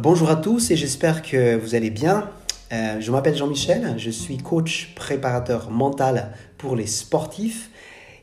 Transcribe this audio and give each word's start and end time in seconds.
Bonjour 0.00 0.30
à 0.30 0.36
tous 0.36 0.70
et 0.70 0.76
j'espère 0.76 1.22
que 1.22 1.56
vous 1.56 1.74
allez 1.74 1.90
bien. 1.90 2.30
Euh, 2.72 3.00
je 3.00 3.10
m'appelle 3.10 3.36
Jean-Michel, 3.36 3.94
je 3.96 4.10
suis 4.10 4.36
coach 4.36 4.92
préparateur 4.94 5.72
mental 5.72 6.34
pour 6.56 6.76
les 6.76 6.86
sportifs 6.86 7.68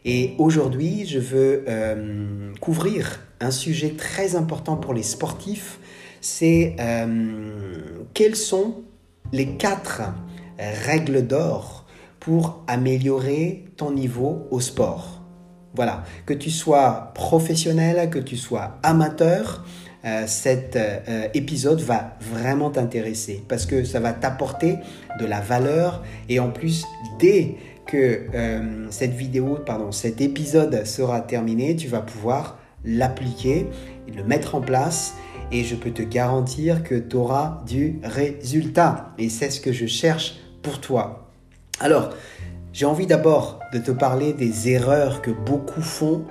et 0.05 0.35
aujourd'hui 0.37 1.05
je 1.05 1.19
veux 1.19 1.65
euh, 1.67 2.53
couvrir 2.61 3.19
un 3.41 3.51
sujet 3.51 3.89
très 3.89 4.37
important 4.37 4.77
pour 4.77 4.93
les 4.93 5.03
sportifs, 5.03 5.79
c'est 6.21 6.77
euh, 6.79 7.51
quelles 8.13 8.37
sont 8.37 8.83
les 9.33 9.57
quatre 9.57 10.01
règles 10.57 11.27
d'or 11.27 11.85
pour 12.21 12.63
améliorer 12.67 13.65
ton 13.75 13.91
niveau 13.91 14.47
au 14.49 14.61
sport? 14.61 15.21
Voilà, 15.75 16.05
que 16.25 16.33
tu 16.33 16.51
sois 16.51 17.11
professionnel, 17.15 18.09
que 18.09 18.19
tu 18.19 18.37
sois 18.37 18.77
amateur, 18.81 19.65
cet 20.27 20.75
euh, 20.75 21.27
épisode 21.33 21.81
va 21.81 22.17
vraiment 22.19 22.69
t'intéresser 22.69 23.43
parce 23.47 23.65
que 23.65 23.83
ça 23.83 23.99
va 23.99 24.13
t'apporter 24.13 24.77
de 25.19 25.25
la 25.25 25.41
valeur 25.41 26.03
et 26.29 26.39
en 26.39 26.51
plus 26.51 26.85
dès 27.19 27.55
que 27.87 28.21
euh, 28.33 28.87
cette 28.89 29.13
vidéo, 29.13 29.59
pardon, 29.65 29.91
cet 29.91 30.21
épisode 30.21 30.85
sera 30.85 31.21
terminé, 31.21 31.75
tu 31.75 31.87
vas 31.87 32.01
pouvoir 32.01 32.59
l'appliquer, 32.83 33.67
le 34.15 34.23
mettre 34.23 34.55
en 34.55 34.61
place 34.61 35.15
et 35.51 35.63
je 35.63 35.75
peux 35.75 35.91
te 35.91 36.01
garantir 36.01 36.83
que 36.83 36.95
tu 36.95 37.15
auras 37.15 37.63
du 37.65 37.99
résultat 38.03 39.13
et 39.17 39.29
c'est 39.29 39.49
ce 39.49 39.59
que 39.59 39.71
je 39.71 39.85
cherche 39.85 40.35
pour 40.61 40.81
toi. 40.81 41.29
Alors, 41.79 42.11
j'ai 42.73 42.85
envie 42.85 43.07
d'abord 43.07 43.59
de 43.73 43.79
te 43.79 43.91
parler 43.91 44.33
des 44.33 44.69
erreurs 44.69 45.21
que 45.21 45.31
beaucoup 45.31 45.81
font 45.81 46.25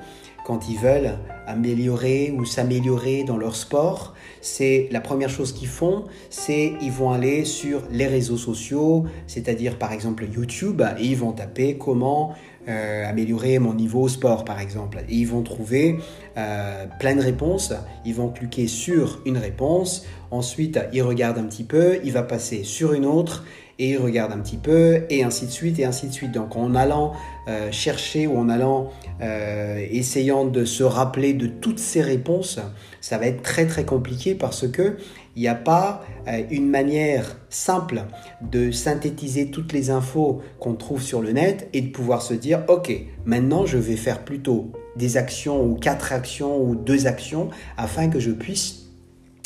quand 0.45 0.69
ils 0.69 0.79
veulent 0.79 1.15
améliorer 1.47 2.33
ou 2.37 2.45
s'améliorer 2.45 3.25
dans 3.25 3.37
leur 3.37 3.57
sport, 3.57 4.15
c'est 4.41 4.89
la 4.91 5.01
première 5.01 5.31
chose 5.31 5.53
qu'ils 5.53 5.69
font, 5.69 6.05
c'est 6.31 6.75
ils 6.81 6.93
vont 6.93 7.11
aller 7.11 7.45
sur 7.45 7.83
les 7.91 8.07
réseaux 8.07 8.37
sociaux, 8.37 9.05
c'est-à-dire 9.27 9.79
par 9.79 9.93
exemple 9.93 10.25
YouTube, 10.25 10.83
et 10.99 11.05
ils 11.05 11.17
vont 11.17 11.33
taper 11.33 11.77
comment 11.79 12.35
euh, 12.67 13.07
améliorer 13.07 13.59
mon 13.59 13.75
niveau 13.75 14.03
au 14.03 14.09
sport 14.09 14.45
par 14.45 14.59
exemple. 14.59 14.99
Et 15.09 15.17
ils 15.17 15.29
vont 15.29 15.43
trouver 15.43 15.99
euh, 16.39 16.87
plein 16.99 17.15
de 17.15 17.21
réponses, 17.21 17.75
ils 18.07 18.15
vont 18.15 18.31
cliquer 18.31 18.69
sur 18.69 19.21
une 19.27 19.37
réponse, 19.37 20.07
ensuite 20.31 20.79
ils 20.93 21.03
regardent 21.03 21.39
un 21.39 21.45
petit 21.45 21.65
peu, 21.65 21.99
il 22.05 22.13
va 22.13 22.23
passer 22.23 22.65
sur 22.65 22.95
une 22.95 23.05
autre, 23.05 23.45
et 23.79 23.91
il 23.91 23.99
regarde 23.99 24.33
un 24.33 24.39
petit 24.39 24.57
peu, 24.57 25.03
et 25.11 25.25
ainsi 25.25 25.47
de 25.47 25.51
suite, 25.51 25.79
et 25.79 25.85
ainsi 25.85 26.07
de 26.09 26.13
suite. 26.13 26.33
Donc 26.33 26.57
en 26.57 26.75
allant 26.75 27.13
euh, 27.49 27.71
chercher 27.71 28.27
ou 28.27 28.39
en 28.39 28.49
allant 28.49 28.91
euh, 29.21 29.85
essayant 29.91 30.45
de 30.45 30.65
se 30.65 30.83
rappeler 30.83 31.35
de 31.35 31.47
toutes 31.47 31.79
ces 31.79 32.03
réponses, 32.03 32.59
ça 33.01 33.19
va 33.19 33.27
être 33.27 33.43
très 33.43 33.67
très 33.67 33.85
compliqué 33.85 34.35
parce 34.35 34.69
que 34.69 34.97
il 35.37 35.43
n'y 35.43 35.49
a 35.49 35.55
pas 35.55 36.05
euh, 36.29 36.43
une 36.51 36.69
manière 36.69 37.37
simple 37.51 38.05
de 38.41 38.71
synthétiser 38.71 39.51
toutes 39.51 39.73
les 39.73 39.91
infos 39.91 40.43
qu'on 40.61 40.75
trouve 40.75 41.03
sur 41.03 41.21
le 41.21 41.33
net 41.33 41.69
et 41.73 41.81
de 41.81 41.89
pouvoir 41.89 42.23
se 42.23 42.35
dire 42.35 42.63
ok 42.69 42.93
maintenant 43.25 43.67
je 43.67 43.79
vais 43.79 43.97
faire 43.97 44.25
plutôt 44.25 44.71
des 44.97 45.17
actions 45.17 45.65
ou 45.65 45.75
quatre 45.75 46.13
actions 46.13 46.63
ou 46.63 46.77
deux 46.77 47.07
actions 47.07 47.51
afin 47.77 48.09
que 48.09 48.21
je 48.21 48.31
puisse 48.31 48.85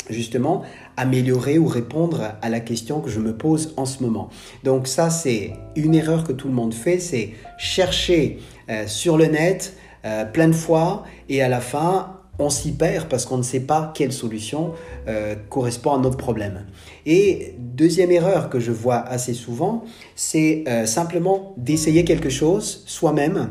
justement 0.09 0.63
améliorer 0.99 1.57
ou 1.57 1.65
répondre 1.65 2.33
à 2.41 2.49
la 2.49 2.59
question 2.59 2.99
que 2.99 3.09
je 3.09 3.21
me 3.21 3.33
pose 3.33 3.73
en 3.77 3.85
ce 3.85 4.03
moment. 4.03 4.29
Donc 4.65 4.85
ça, 4.85 5.09
c'est 5.09 5.53
une 5.77 5.95
erreur 5.95 6.25
que 6.25 6.33
tout 6.33 6.49
le 6.49 6.53
monde 6.53 6.73
fait, 6.73 6.99
c'est 6.99 7.31
chercher 7.57 8.39
euh, 8.69 8.85
sur 8.85 9.17
le 9.17 9.25
net 9.25 9.77
euh, 10.05 10.25
plein 10.25 10.49
de 10.49 10.53
fois 10.53 11.03
et 11.29 11.41
à 11.41 11.47
la 11.47 11.61
fin, 11.61 12.17
on 12.37 12.49
s'y 12.49 12.73
perd 12.73 13.07
parce 13.07 13.25
qu'on 13.25 13.37
ne 13.37 13.43
sait 13.43 13.61
pas 13.61 13.91
quelle 13.95 14.11
solution 14.11 14.73
euh, 15.07 15.35
correspond 15.49 15.93
à 15.93 15.99
notre 15.99 16.17
problème. 16.17 16.65
Et 17.05 17.55
deuxième 17.57 18.11
erreur 18.11 18.49
que 18.49 18.59
je 18.59 18.71
vois 18.71 18.97
assez 18.97 19.33
souvent, 19.33 19.85
c'est 20.15 20.65
simplement 20.85 21.53
d'essayer 21.57 22.03
quelque 22.03 22.29
chose 22.29 22.83
soi-même 22.85 23.49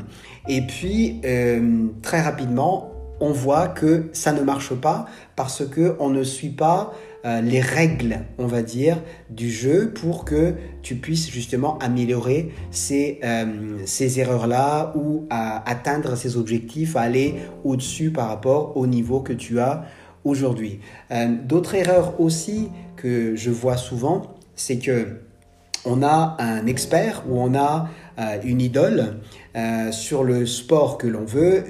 et 0.48 0.62
puis 0.62 1.20
très 2.02 2.20
rapidement 2.22 2.92
on 3.20 3.32
voit 3.32 3.68
que 3.68 4.08
ça 4.12 4.32
ne 4.32 4.42
marche 4.42 4.74
pas 4.74 5.06
parce 5.36 5.66
que 5.66 5.96
on 5.98 6.10
ne 6.10 6.22
suit 6.22 6.50
pas 6.50 6.92
euh, 7.24 7.40
les 7.40 7.60
règles, 7.60 8.20
on 8.38 8.46
va 8.46 8.62
dire, 8.62 9.02
du 9.28 9.50
jeu 9.50 9.92
pour 9.92 10.24
que 10.24 10.54
tu 10.82 10.94
puisses 10.94 11.28
justement 11.28 11.76
améliorer 11.78 12.52
ces, 12.70 13.18
euh, 13.24 13.78
ces 13.86 14.20
erreurs-là 14.20 14.92
ou 14.96 15.26
atteindre 15.30 16.16
ces 16.16 16.36
objectifs, 16.36 16.94
à 16.94 17.02
aller 17.02 17.34
au-dessus 17.64 18.12
par 18.12 18.28
rapport 18.28 18.76
au 18.76 18.86
niveau 18.86 19.20
que 19.20 19.32
tu 19.32 19.58
as 19.58 19.84
aujourd'hui. 20.24 20.78
Euh, 21.10 21.34
d'autres 21.44 21.74
erreurs 21.74 22.20
aussi 22.20 22.68
que 22.94 23.34
je 23.34 23.50
vois 23.50 23.76
souvent, 23.76 24.34
c'est 24.54 24.78
que 24.78 25.20
on 25.84 26.02
a 26.02 26.36
un 26.38 26.66
expert 26.66 27.24
ou 27.28 27.40
on 27.40 27.54
a 27.54 27.88
une 28.44 28.60
idole 28.60 29.20
sur 29.92 30.24
le 30.24 30.44
sport 30.44 30.98
que 30.98 31.06
l'on 31.06 31.24
veut, 31.24 31.64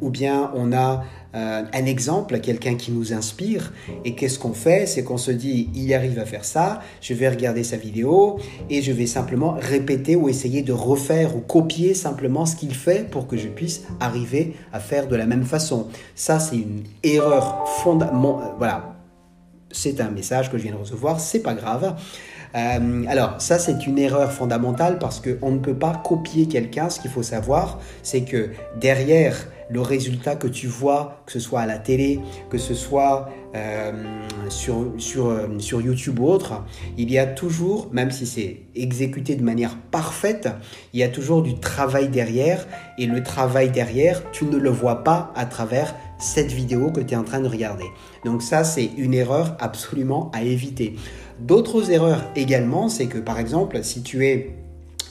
ou 0.00 0.10
bien 0.10 0.52
on 0.54 0.72
a 0.72 1.02
un 1.34 1.84
exemple, 1.84 2.40
quelqu'un 2.40 2.74
qui 2.74 2.90
nous 2.90 3.12
inspire, 3.12 3.72
et 4.04 4.14
qu'est-ce 4.14 4.38
qu'on 4.38 4.54
fait 4.54 4.86
C'est 4.86 5.04
qu'on 5.04 5.18
se 5.18 5.30
dit, 5.30 5.68
il 5.74 5.92
arrive 5.92 6.18
à 6.18 6.24
faire 6.24 6.44
ça, 6.44 6.80
je 7.00 7.14
vais 7.14 7.28
regarder 7.28 7.64
sa 7.64 7.76
vidéo, 7.76 8.38
et 8.70 8.82
je 8.82 8.92
vais 8.92 9.06
simplement 9.06 9.56
répéter 9.58 10.16
ou 10.16 10.28
essayer 10.28 10.62
de 10.62 10.72
refaire 10.72 11.36
ou 11.36 11.40
copier 11.40 11.94
simplement 11.94 12.46
ce 12.46 12.56
qu'il 12.56 12.74
fait 12.74 13.08
pour 13.10 13.26
que 13.26 13.36
je 13.36 13.48
puisse 13.48 13.82
arriver 14.00 14.54
à 14.72 14.80
faire 14.80 15.06
de 15.06 15.16
la 15.16 15.26
même 15.26 15.44
façon. 15.44 15.88
Ça, 16.14 16.40
c'est 16.40 16.56
une 16.56 16.84
erreur 17.02 17.68
fondamentale. 17.82 18.54
Voilà, 18.58 18.96
c'est 19.70 20.00
un 20.00 20.10
message 20.10 20.50
que 20.50 20.58
je 20.58 20.64
viens 20.64 20.72
de 20.72 20.78
recevoir, 20.78 21.20
c'est 21.20 21.40
pas 21.42 21.54
grave. 21.54 21.94
Euh, 22.54 23.04
alors, 23.08 23.40
ça, 23.40 23.58
c'est 23.58 23.86
une 23.86 23.98
erreur 23.98 24.32
fondamentale 24.32 24.98
parce 24.98 25.20
qu'on 25.20 25.50
ne 25.50 25.58
peut 25.58 25.74
pas 25.74 26.00
copier 26.04 26.46
quelqu'un. 26.46 26.88
Ce 26.88 27.00
qu'il 27.00 27.10
faut 27.10 27.22
savoir, 27.22 27.78
c'est 28.02 28.22
que 28.22 28.50
derrière 28.80 29.36
le 29.70 29.80
résultat 29.80 30.36
que 30.36 30.46
tu 30.46 30.66
vois, 30.66 31.22
que 31.26 31.32
ce 31.32 31.40
soit 31.40 31.60
à 31.60 31.66
la 31.66 31.78
télé, 31.78 32.20
que 32.50 32.58
ce 32.58 32.74
soit 32.74 33.28
euh, 33.54 33.92
sur, 34.48 35.26
euh, 35.26 35.58
sur 35.58 35.80
YouTube 35.80 36.18
ou 36.20 36.26
autre, 36.26 36.64
il 36.96 37.10
y 37.10 37.18
a 37.18 37.26
toujours, 37.26 37.88
même 37.92 38.10
si 38.10 38.26
c'est 38.26 38.62
exécuté 38.74 39.36
de 39.36 39.42
manière 39.42 39.76
parfaite, 39.90 40.48
il 40.92 41.00
y 41.00 41.02
a 41.02 41.08
toujours 41.08 41.42
du 41.42 41.58
travail 41.58 42.08
derrière. 42.08 42.66
Et 42.98 43.06
le 43.06 43.22
travail 43.22 43.70
derrière, 43.70 44.30
tu 44.32 44.44
ne 44.44 44.56
le 44.56 44.70
vois 44.70 45.04
pas 45.04 45.32
à 45.34 45.46
travers 45.46 45.94
cette 46.18 46.50
vidéo 46.50 46.90
que 46.90 47.00
tu 47.00 47.14
es 47.14 47.16
en 47.16 47.24
train 47.24 47.40
de 47.40 47.48
regarder. 47.48 47.86
Donc 48.24 48.42
ça, 48.42 48.64
c'est 48.64 48.90
une 48.96 49.14
erreur 49.14 49.56
absolument 49.60 50.30
à 50.34 50.42
éviter. 50.42 50.96
D'autres 51.38 51.90
erreurs 51.90 52.24
également, 52.34 52.88
c'est 52.88 53.06
que 53.06 53.18
par 53.18 53.38
exemple, 53.38 53.82
si 53.84 54.02
tu 54.02 54.26
es 54.26 54.56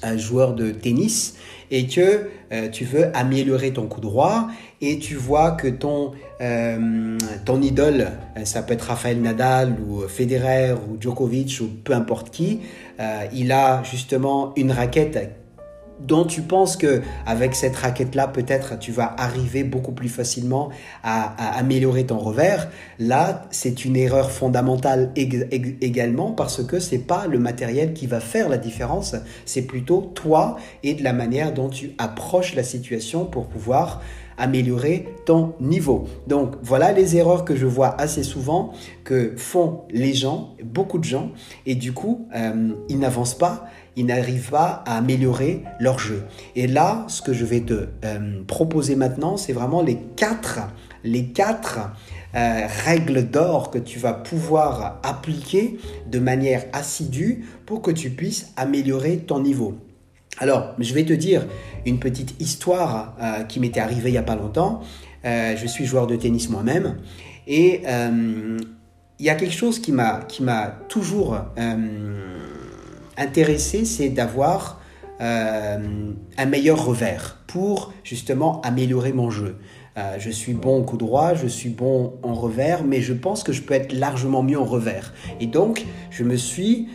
un 0.03 0.17
joueur 0.17 0.53
de 0.53 0.71
tennis 0.71 1.35
et 1.71 1.87
que 1.87 2.29
euh, 2.51 2.69
tu 2.69 2.85
veux 2.85 3.15
améliorer 3.15 3.73
ton 3.73 3.87
coup 3.87 3.99
droit 3.99 4.47
et 4.79 4.99
tu 4.99 5.15
vois 5.15 5.51
que 5.51 5.67
ton, 5.67 6.13
euh, 6.41 7.17
ton 7.45 7.61
idole, 7.61 8.07
euh, 8.37 8.45
ça 8.45 8.61
peut 8.61 8.73
être 8.73 8.83
Rafael 8.83 9.21
Nadal 9.21 9.75
ou 9.87 10.01
Federer 10.07 10.73
ou 10.73 10.97
Djokovic 10.99 11.59
ou 11.61 11.67
peu 11.83 11.93
importe 11.93 12.29
qui, 12.29 12.61
il 13.31 13.51
a 13.51 13.83
justement 13.83 14.53
une 14.55 14.71
raquette 14.71 15.29
dont 15.99 16.25
tu 16.25 16.41
penses 16.41 16.77
que 16.77 17.01
avec 17.25 17.55
cette 17.55 17.75
raquette 17.75 18.15
là 18.15 18.27
peut-être 18.27 18.77
tu 18.79 18.91
vas 18.91 19.15
arriver 19.17 19.63
beaucoup 19.63 19.91
plus 19.91 20.09
facilement 20.09 20.69
à, 21.03 21.57
améliorer 21.57 22.05
ton 22.05 22.17
revers. 22.17 22.69
Là 22.99 23.45
c'est 23.51 23.85
une 23.85 23.95
erreur 23.95 24.31
fondamentale 24.31 25.11
également 25.15 26.31
parce 26.31 26.63
que 26.63 26.79
c'est 26.79 26.99
pas 26.99 27.27
le 27.27 27.39
matériel 27.39 27.93
qui 27.93 28.07
va 28.07 28.19
faire 28.19 28.49
la 28.49 28.57
différence. 28.57 29.15
C'est 29.45 29.63
plutôt 29.63 30.11
toi 30.15 30.57
et 30.83 30.93
de 30.93 31.03
la 31.03 31.13
manière 31.13 31.53
dont 31.53 31.69
tu 31.69 31.91
approches 31.97 32.55
la 32.55 32.63
situation 32.63 33.25
pour 33.25 33.47
pouvoir 33.47 34.01
améliorer 34.37 35.15
ton 35.25 35.53
niveau. 35.59 36.07
Donc 36.27 36.55
voilà 36.61 36.91
les 36.91 37.17
erreurs 37.17 37.45
que 37.45 37.55
je 37.55 37.65
vois 37.65 37.99
assez 37.99 38.23
souvent 38.23 38.71
que 39.03 39.33
font 39.35 39.81
les 39.89 40.13
gens, 40.13 40.55
beaucoup 40.63 40.99
de 40.99 41.03
gens, 41.03 41.31
et 41.65 41.75
du 41.75 41.93
coup, 41.93 42.27
euh, 42.35 42.71
ils 42.89 42.99
n'avancent 42.99 43.37
pas, 43.37 43.65
ils 43.95 44.05
n'arrivent 44.05 44.51
pas 44.51 44.83
à 44.85 44.97
améliorer 44.97 45.63
leur 45.79 45.99
jeu. 45.99 46.23
Et 46.55 46.67
là, 46.67 47.05
ce 47.07 47.21
que 47.21 47.33
je 47.33 47.45
vais 47.45 47.61
te 47.61 47.87
euh, 48.05 48.43
proposer 48.45 48.95
maintenant, 48.95 49.37
c'est 49.37 49.53
vraiment 49.53 49.81
les 49.81 49.97
quatre, 50.15 50.59
les 51.03 51.27
quatre 51.27 51.79
euh, 52.35 52.67
règles 52.85 53.29
d'or 53.29 53.71
que 53.71 53.79
tu 53.79 53.97
vas 53.97 54.13
pouvoir 54.13 54.99
appliquer 55.03 55.79
de 56.05 56.19
manière 56.19 56.65
assidue 56.73 57.45
pour 57.65 57.81
que 57.81 57.89
tu 57.89 58.11
puisses 58.11 58.51
améliorer 58.55 59.17
ton 59.17 59.39
niveau. 59.39 59.75
Alors, 60.39 60.75
je 60.79 60.93
vais 60.93 61.03
te 61.03 61.13
dire 61.13 61.45
une 61.85 61.99
petite 61.99 62.39
histoire 62.39 63.15
euh, 63.21 63.43
qui 63.43 63.59
m'était 63.59 63.79
arrivée 63.79 64.09
il 64.09 64.13
n'y 64.13 64.17
a 64.17 64.23
pas 64.23 64.35
longtemps. 64.35 64.81
je 65.23 65.65
suis 65.67 65.85
joueur 65.85 66.07
de 66.07 66.15
tennis 66.15 66.49
moi-même 66.49 66.97
et 67.47 67.81
il 69.19 69.25
y 69.25 69.29
a 69.29 69.35
quelque 69.35 69.53
chose 69.53 69.79
qui 69.79 69.91
m'a 69.91 70.79
toujours 70.87 71.37
intéressé, 73.17 73.83
c'est 73.83 74.09
d'avoir 74.09 74.79
euh, 75.19 76.11
un 76.37 76.45
meilleur 76.45 76.85
revers 76.85 77.37
pour 77.47 77.91
justement 78.03 78.61
améliorer 78.61 79.13
mon 79.13 79.31
jeu. 79.31 79.57
Euh, 79.97 80.17
je 80.19 80.29
suis 80.29 80.53
bon 80.53 80.77
au 80.77 80.83
coup 80.83 80.97
droit, 80.97 81.33
je 81.33 81.47
suis 81.47 81.69
bon 81.69 82.19
en 82.21 82.35
revers, 82.35 82.83
mais 82.83 83.01
je 83.01 83.13
pense 83.13 83.41
que 83.41 83.51
je 83.51 83.63
peux 83.63 83.73
être 83.73 83.93
largement 83.93 84.43
mieux 84.43 84.59
en 84.59 84.65
revers. 84.65 85.13
Et 85.39 85.47
donc, 85.47 85.85
je 86.11 86.23
me 86.23 86.35
suis... 86.35 86.89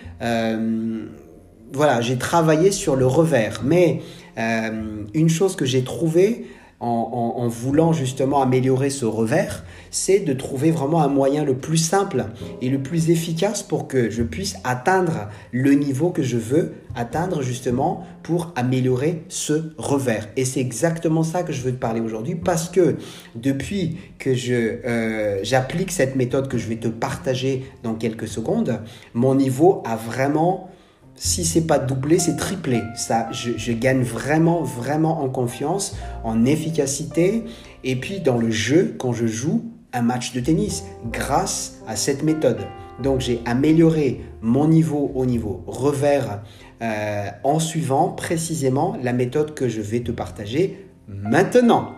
Voilà, 1.74 2.00
j'ai 2.00 2.18
travaillé 2.18 2.70
sur 2.70 2.96
le 2.96 3.06
revers. 3.06 3.60
Mais 3.64 4.02
euh, 4.38 5.04
une 5.14 5.28
chose 5.28 5.56
que 5.56 5.64
j'ai 5.64 5.84
trouvée 5.84 6.46
en, 6.80 7.46
voulant 7.46 7.92
justement 7.92 8.42
améliorer 8.42 8.90
ce 8.90 9.04
revers, 9.04 9.64
c'est 9.92 10.18
de 10.18 10.32
trouver 10.32 10.72
vraiment 10.72 11.00
un 11.00 11.06
moyen 11.06 11.44
le 11.44 11.54
plus 11.54 11.76
simple 11.76 12.24
et 12.60 12.68
le 12.70 12.82
plus 12.82 13.08
efficace 13.10 13.62
pour 13.62 13.86
que 13.86 14.10
je 14.10 14.24
puisse 14.24 14.56
atteindre 14.64 15.28
le 15.52 15.74
niveau 15.74 16.10
que 16.10 16.24
je 16.24 16.36
veux 16.36 16.74
atteindre 16.96 17.42
justement 17.42 18.04
pour 18.24 18.52
améliorer 18.56 19.22
ce 19.28 19.72
revers. 19.78 20.28
Et 20.36 20.44
c'est 20.44 20.58
exactement 20.60 21.22
ça 21.22 21.44
que 21.44 21.52
je 21.52 21.62
veux 21.62 21.70
te 21.70 21.78
parler 21.78 22.00
aujourd'hui 22.00 22.34
parce 22.34 22.68
que 22.68 22.96
depuis 23.36 23.98
que 24.18 24.30
euh, 24.40 25.38
j'applique 25.44 25.92
cette 25.92 26.16
méthode 26.16 26.48
que 26.48 26.58
je 26.58 26.66
vais 26.66 26.76
te 26.76 26.88
partager 26.88 27.64
dans 27.84 27.94
quelques 27.94 28.26
secondes, 28.26 28.80
mon 29.14 29.36
niveau 29.36 29.84
a 29.86 29.94
vraiment 29.94 30.68
si 31.14 31.44
c'est 31.44 31.66
pas 31.66 31.78
doublé, 31.78 32.18
c'est 32.18 32.36
triplé. 32.36 32.82
Ça, 32.96 33.28
je, 33.32 33.72
gagne 33.72 34.02
vraiment, 34.02 34.62
vraiment 34.62 35.22
en 35.22 35.28
confiance, 35.28 35.96
en 36.24 36.44
efficacité, 36.44 37.44
et 37.84 37.96
puis 37.96 38.20
dans 38.20 38.38
le 38.38 38.50
jeu 38.50 38.94
quand 38.98 39.12
je 39.12 39.26
joue 39.26 39.64
un 39.92 40.02
match 40.02 40.32
de 40.32 40.40
tennis, 40.40 40.84
grâce 41.10 41.78
à 41.86 41.96
cette 41.96 42.22
méthode. 42.22 42.60
Donc 43.02 43.20
j'ai 43.20 43.40
amélioré 43.44 44.24
mon 44.40 44.66
niveau 44.68 45.12
au 45.14 45.26
niveau 45.26 45.62
revers 45.66 46.42
euh, 46.82 47.28
en 47.44 47.58
suivant 47.58 48.08
précisément 48.08 48.96
la 49.02 49.12
méthode 49.12 49.54
que 49.54 49.68
je 49.68 49.80
vais 49.80 50.00
te 50.00 50.10
partager 50.10 50.88
maintenant. 51.08 51.92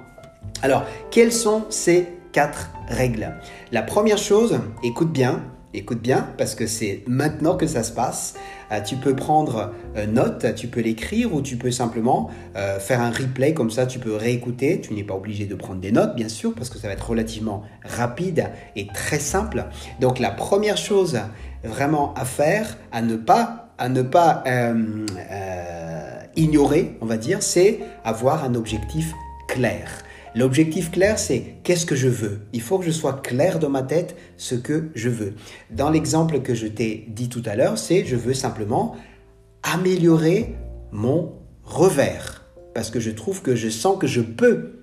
Alors, 0.63 0.85
quelles 1.11 1.33
sont 1.33 1.65
ces 1.69 2.09
quatre 2.33 2.71
règles? 2.89 3.35
La 3.71 3.83
première 3.83 4.19
chose, 4.19 4.59
écoute 4.83 5.13
bien, 5.13 5.43
écoute 5.75 6.01
bien 6.01 6.29
parce 6.39 6.55
que 6.55 6.67
c'est 6.67 7.03
maintenant 7.07 7.57
que 7.57 7.67
ça 7.67 7.83
se 7.83 7.93
passe. 7.93 8.35
Euh, 8.75 8.81
tu 8.81 8.97
peux 8.97 9.15
prendre 9.15 9.73
euh, 9.97 10.07
note, 10.07 10.55
tu 10.55 10.69
peux 10.69 10.81
l'écrire 10.81 11.35
ou 11.35 11.43
tu 11.43 11.57
peux 11.57 11.71
simplement 11.71 12.31
euh, 12.57 12.79
faire 12.79 13.01
un 13.01 13.11
replay 13.11 13.55
comme 13.55 13.71
ça, 13.71 13.87
tu 13.87 13.99
peux 13.99 14.15
réécouter. 14.15 14.81
Tu 14.81 14.95
n'es 14.95 15.05
pas 15.05 15.15
obligé 15.15 15.47
de 15.47 15.55
prendre 15.55 15.81
des 15.81 15.93
notes 15.93 16.15
bien 16.15 16.29
sûr 16.29 16.55
parce 16.55 16.71
que 16.71 16.79
ça 16.79 16.89
va 16.89 16.95
être 16.95 17.09
relativement 17.09 17.63
rapide 17.85 18.51
et 18.77 18.87
très 18.89 19.19
simple. 19.19 19.65
Donc 20.01 20.19
la 20.19 20.31
première 20.31 20.77
chose 20.77 21.19
vraiment 21.63 22.15
à 22.15 22.25
faire, 22.25 22.77
à 22.93 23.03
ne 23.03 23.17
pas 23.17 23.61
à 23.77 23.89
ne 23.89 24.03
pas 24.03 24.45
ignorer, 26.37 26.97
on 27.01 27.07
va 27.07 27.17
dire, 27.17 27.43
c'est 27.43 27.81
avoir 28.05 28.45
un 28.45 28.55
objectif 28.55 29.13
clair. 29.49 29.89
L'objectif 30.37 30.91
clair, 30.91 31.17
c'est 31.19 31.55
qu'est-ce 31.63 31.87
que 31.87 31.95
je 31.95 32.09
veux. 32.09 32.41
Il 32.53 32.61
faut 32.61 32.79
que 32.81 32.85
je 32.85 32.91
sois 32.91 33.13
clair 33.13 33.61
dans 33.61 33.71
ma 33.71 33.83
tête 33.83 34.17
ce 34.37 34.57
que 34.57 34.91
je 34.97 35.09
veux. 35.09 35.35
Dans 35.71 35.91
l'exemple 35.91 36.41
que 36.41 36.55
je 36.55 36.67
t'ai 36.67 37.07
dit 37.09 37.29
tout 37.29 37.43
à 37.47 37.55
l'heure, 37.55 37.79
c'est 37.79 38.05
je 38.05 38.17
veux 38.17 38.35
simplement 38.35 38.97
améliorer 39.63 40.57
mon 40.91 41.35
revers. 41.63 42.45
Parce 42.75 42.91
que 42.91 42.99
je 42.99 43.13
trouve 43.13 43.43
que 43.43 43.55
je 43.55 43.69
sens 43.69 43.97
que 43.97 44.09
je 44.09 44.21
peux 44.21 44.81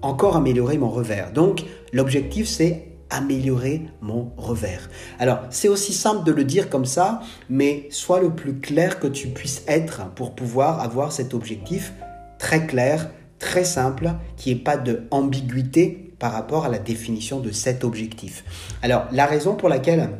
encore 0.00 0.36
améliorer 0.36 0.78
mon 0.78 0.88
revers. 0.88 1.32
Donc, 1.32 1.64
l'objectif, 1.92 2.48
c'est 2.48 2.88
améliorer 3.10 3.82
mon 4.00 4.32
revers. 4.38 4.88
Alors, 5.18 5.40
c'est 5.50 5.68
aussi 5.68 5.92
simple 5.92 6.24
de 6.24 6.32
le 6.32 6.44
dire 6.44 6.70
comme 6.70 6.86
ça, 6.86 7.20
mais 7.50 7.88
sois 7.90 8.20
le 8.20 8.30
plus 8.30 8.58
clair 8.58 8.98
que 8.98 9.06
tu 9.06 9.28
puisses 9.28 9.62
être 9.68 10.10
pour 10.14 10.34
pouvoir 10.34 10.80
avoir 10.80 11.12
cet 11.12 11.34
objectif 11.34 11.92
très 12.38 12.66
clair, 12.66 13.10
très 13.38 13.64
simple, 13.64 14.12
qui 14.36 14.50
n'y 14.50 14.60
ait 14.60 14.62
pas 14.62 14.76
d'ambiguïté 14.76 16.14
par 16.18 16.32
rapport 16.32 16.64
à 16.64 16.68
la 16.68 16.78
définition 16.78 17.40
de 17.40 17.50
cet 17.50 17.84
objectif. 17.84 18.44
Alors, 18.82 19.06
la 19.12 19.26
raison 19.26 19.54
pour 19.54 19.68
laquelle 19.68 20.10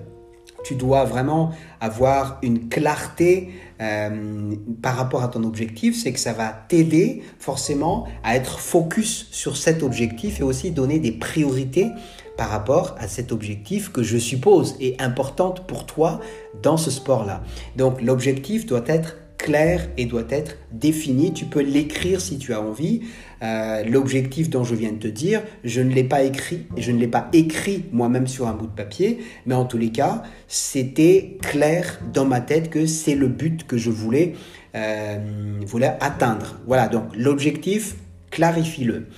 tu 0.64 0.75
dois 0.75 1.05
vraiment 1.05 1.50
avoir 1.81 2.38
une 2.43 2.69
clarté 2.69 3.50
euh, 3.81 4.55
par 4.82 4.96
rapport 4.96 5.22
à 5.22 5.28
ton 5.28 5.44
objectif, 5.44 6.00
c'est 6.00 6.12
que 6.12 6.19
ça 6.19 6.32
va 6.32 6.49
t'aider 6.69 7.22
forcément 7.38 8.06
à 8.25 8.34
être 8.34 8.58
focus 8.58 9.28
sur 9.31 9.56
cet 9.56 9.82
objectif 9.82 10.40
et 10.40 10.43
aussi 10.43 10.70
donner 10.70 10.99
des 10.99 11.12
priorités 11.12 11.90
par 12.37 12.49
rapport 12.49 12.96
à 12.99 13.06
cet 13.06 13.31
objectif 13.31 13.93
que 13.93 14.02
je 14.02 14.19
suppose 14.19 14.76
est 14.81 15.00
importante 15.00 15.67
pour 15.67 15.87
toi 15.87 16.20
dans 16.62 16.76
ce 16.76 16.90
sport-là. 16.90 17.43
Donc 17.76 18.00
l'objectif 18.02 18.67
doit 18.67 18.84
être 18.87 19.17
clair 19.38 19.88
et 19.96 20.06
doit 20.06 20.25
être 20.31 20.56
défini. 20.72 21.32
Tu 21.32 21.44
peux 21.44 21.60
l'écrire 21.60 22.20
si 22.20 22.38
tu 22.38 22.52
as 22.52 22.60
envie. 22.60 23.02
Euh, 23.42 23.84
l'objectif 23.84 24.48
dont 24.48 24.64
je 24.64 24.75
viens 24.75 24.92
de 24.92 24.98
te 24.98 25.08
dire, 25.08 25.42
je 25.64 25.82
ne 25.82 25.92
l'ai 25.92 26.04
pas 26.04 26.22
écrit, 26.22 26.66
je 26.78 26.92
ne 26.92 26.98
l'ai 26.98 27.08
pas 27.08 27.28
écrit 27.34 27.84
moi-même 27.92 28.26
sur 28.26 28.48
un 28.48 28.54
bout 28.54 28.66
de 28.66 28.72
papier, 28.72 29.19
mais 29.44 29.54
en 29.54 29.66
tous 29.66 29.76
les 29.76 29.90
cas, 29.90 30.22
c'était 30.48 31.36
clair 31.42 32.00
dans 32.14 32.25
ma 32.25 32.40
tête 32.40 32.70
que 32.70 32.86
c'est 32.86 33.14
le 33.14 33.28
but 33.28 33.66
que 33.66 33.76
je 33.76 33.90
voulais, 33.90 34.32
euh, 34.75 35.19
voulais 35.66 35.94
atteindre. 36.00 36.58
Voilà, 36.66 36.88
donc 36.88 37.04
l'objectif, 37.14 37.96
clarifie-le. 38.31 39.08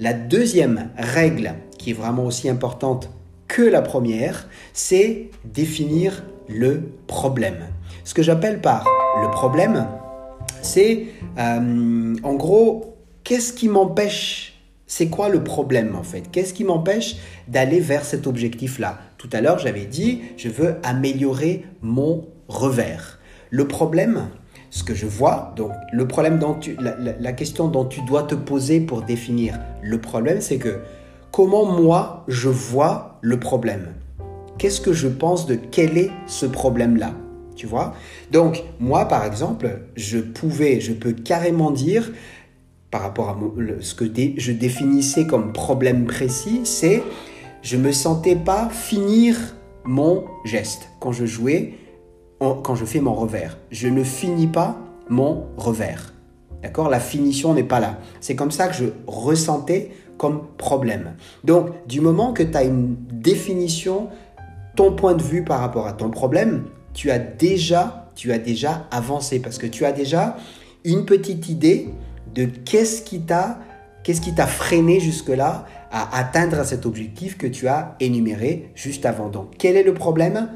La 0.00 0.14
deuxième 0.14 0.90
règle, 0.96 1.54
qui 1.78 1.90
est 1.90 1.94
vraiment 1.94 2.24
aussi 2.24 2.48
importante 2.48 3.10
que 3.48 3.62
la 3.62 3.82
première, 3.82 4.48
c'est 4.72 5.30
définir 5.44 6.24
le 6.48 6.82
problème. 7.06 7.66
Ce 8.04 8.14
que 8.14 8.22
j'appelle 8.22 8.60
par 8.60 8.86
le 9.22 9.30
problème, 9.30 9.86
c'est 10.62 11.06
euh, 11.38 12.14
en 12.22 12.34
gros, 12.34 12.96
qu'est-ce 13.22 13.52
qui 13.52 13.68
m'empêche 13.68 14.54
c'est 14.86 15.08
quoi 15.08 15.28
le 15.28 15.42
problème 15.42 15.96
en 15.96 16.02
fait? 16.02 16.30
Qu'est-ce 16.30 16.54
qui 16.54 16.62
m'empêche 16.62 17.16
d'aller 17.48 17.80
vers 17.80 18.04
cet 18.04 18.26
objectif-là? 18.26 18.98
Tout 19.18 19.30
à 19.32 19.40
l'heure, 19.40 19.58
j'avais 19.58 19.86
dit, 19.86 20.20
je 20.36 20.48
veux 20.48 20.76
améliorer 20.82 21.64
mon 21.82 22.28
revers. 22.48 23.18
Le 23.50 23.66
problème, 23.66 24.28
ce 24.70 24.84
que 24.84 24.94
je 24.94 25.06
vois, 25.06 25.52
donc 25.56 25.72
le 25.92 26.06
problème 26.06 26.38
dont 26.38 26.60
la, 26.78 26.96
la 27.18 27.32
question 27.32 27.68
dont 27.68 27.86
tu 27.86 28.02
dois 28.02 28.24
te 28.24 28.34
poser 28.34 28.80
pour 28.80 29.02
définir 29.02 29.58
le 29.82 30.00
problème, 30.00 30.40
c'est 30.40 30.58
que 30.58 30.80
comment 31.32 31.64
moi 31.64 32.24
je 32.28 32.48
vois 32.48 33.18
le 33.20 33.40
problème? 33.40 33.94
Qu'est-ce 34.58 34.80
que 34.80 34.92
je 34.92 35.08
pense 35.08 35.46
de 35.46 35.54
quel 35.54 35.98
est 35.98 36.10
ce 36.26 36.46
problème-là 36.46 37.14
tu 37.56 37.66
vois? 37.66 37.94
Donc, 38.32 38.64
moi, 38.80 39.06
par 39.06 39.24
exemple, 39.24 39.82
je 39.94 40.18
pouvais, 40.18 40.80
je 40.80 40.92
peux 40.92 41.12
carrément 41.12 41.70
dire, 41.70 42.10
par 42.90 43.02
rapport 43.02 43.28
à 43.28 43.38
ce 43.80 43.94
que 43.94 44.04
je 44.36 44.52
définissais 44.52 45.26
comme 45.26 45.52
problème 45.52 46.04
précis, 46.04 46.60
c'est 46.64 47.02
je 47.62 47.76
me 47.76 47.92
sentais 47.92 48.36
pas 48.36 48.68
finir 48.68 49.36
mon 49.84 50.24
geste 50.44 50.88
quand 51.00 51.12
je 51.12 51.26
jouais, 51.26 51.74
quand 52.38 52.74
je 52.74 52.84
fais 52.84 53.00
mon 53.00 53.14
revers. 53.14 53.58
Je 53.70 53.88
ne 53.88 54.04
finis 54.04 54.46
pas 54.46 54.76
mon 55.08 55.44
revers. 55.56 56.12
D'accord? 56.62 56.88
La 56.88 57.00
finition 57.00 57.54
n'est 57.54 57.64
pas 57.64 57.80
là. 57.80 57.98
C'est 58.20 58.36
comme 58.36 58.50
ça 58.50 58.68
que 58.68 58.74
je 58.74 58.84
ressentais 59.06 59.90
comme 60.18 60.42
problème. 60.56 61.14
Donc, 61.42 61.70
du 61.86 62.00
moment 62.00 62.32
que 62.32 62.42
tu 62.42 62.56
as 62.56 62.64
une 62.64 62.96
définition, 63.10 64.08
ton 64.74 64.92
point 64.92 65.14
de 65.14 65.22
vue 65.22 65.44
par 65.44 65.60
rapport 65.60 65.86
à 65.86 65.92
ton 65.92 66.10
problème, 66.10 66.64
tu 66.92 67.10
as 67.10 67.18
déjà, 67.18 68.10
tu 68.14 68.32
as 68.32 68.38
déjà 68.38 68.86
avancé 68.90 69.40
parce 69.40 69.58
que 69.58 69.66
tu 69.66 69.84
as 69.84 69.92
déjà 69.92 70.36
une 70.84 71.04
petite 71.04 71.48
idée 71.48 71.88
de 72.34 72.44
qu'est-ce 72.44 73.02
qui 73.02 73.20
t'a 73.20 73.58
qu'est-ce 74.02 74.20
freiné 74.46 75.00
jusque-là 75.00 75.66
à 75.90 76.18
atteindre 76.18 76.64
cet 76.64 76.86
objectif 76.86 77.38
que 77.38 77.46
tu 77.46 77.68
as 77.68 77.96
énuméré 78.00 78.70
juste 78.74 79.06
avant. 79.06 79.28
Donc, 79.28 79.52
quel 79.58 79.76
est 79.76 79.82
le 79.82 79.94
problème 79.94 80.48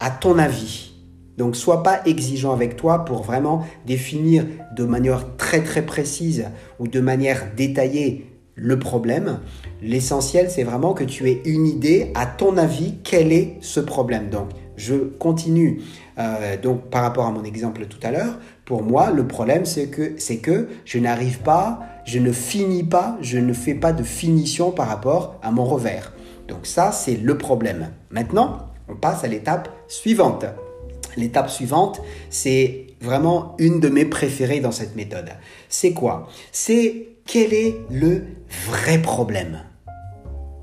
à 0.00 0.10
ton 0.10 0.38
avis? 0.38 0.92
Donc, 1.36 1.56
sois 1.56 1.82
pas 1.82 2.00
exigeant 2.06 2.52
avec 2.52 2.76
toi 2.76 3.04
pour 3.04 3.22
vraiment 3.22 3.66
définir 3.86 4.46
de 4.76 4.84
manière 4.84 5.36
très 5.36 5.62
très 5.62 5.82
précise 5.82 6.46
ou 6.78 6.88
de 6.88 7.00
manière 7.00 7.54
détaillée 7.56 8.33
le 8.54 8.78
problème. 8.78 9.40
L'essentiel, 9.82 10.50
c'est 10.50 10.62
vraiment 10.62 10.94
que 10.94 11.04
tu 11.04 11.28
aies 11.28 11.42
une 11.44 11.66
idée, 11.66 12.12
à 12.14 12.26
ton 12.26 12.56
avis, 12.56 12.94
quel 13.02 13.32
est 13.32 13.56
ce 13.60 13.80
problème. 13.80 14.30
Donc, 14.30 14.48
je 14.76 14.94
continue. 14.94 15.80
Euh, 16.18 16.56
donc, 16.56 16.90
par 16.90 17.02
rapport 17.02 17.26
à 17.26 17.30
mon 17.30 17.44
exemple 17.44 17.86
tout 17.86 17.98
à 18.02 18.10
l'heure, 18.10 18.38
pour 18.64 18.82
moi, 18.82 19.10
le 19.10 19.26
problème, 19.26 19.64
c'est 19.64 19.88
que, 19.88 20.14
c'est 20.16 20.38
que 20.38 20.68
je 20.84 20.98
n'arrive 20.98 21.40
pas, 21.40 21.80
je 22.04 22.18
ne 22.18 22.32
finis 22.32 22.84
pas, 22.84 23.16
je 23.20 23.38
ne 23.38 23.52
fais 23.52 23.74
pas 23.74 23.92
de 23.92 24.02
finition 24.02 24.70
par 24.70 24.88
rapport 24.88 25.36
à 25.42 25.50
mon 25.50 25.64
revers. 25.64 26.12
Donc, 26.48 26.66
ça, 26.66 26.92
c'est 26.92 27.16
le 27.16 27.38
problème. 27.38 27.90
Maintenant, 28.10 28.68
on 28.88 28.96
passe 28.96 29.24
à 29.24 29.28
l'étape 29.28 29.68
suivante. 29.88 30.44
L'étape 31.16 31.50
suivante, 31.50 32.00
c'est 32.30 32.86
vraiment 33.00 33.54
une 33.58 33.80
de 33.80 33.88
mes 33.88 34.04
préférées 34.04 34.60
dans 34.60 34.72
cette 34.72 34.96
méthode. 34.96 35.30
C'est 35.68 35.92
quoi? 35.92 36.28
C'est 36.52 37.13
quel 37.26 37.54
est 37.54 37.80
le 37.90 38.24
vrai 38.66 39.00
problème? 39.00 39.60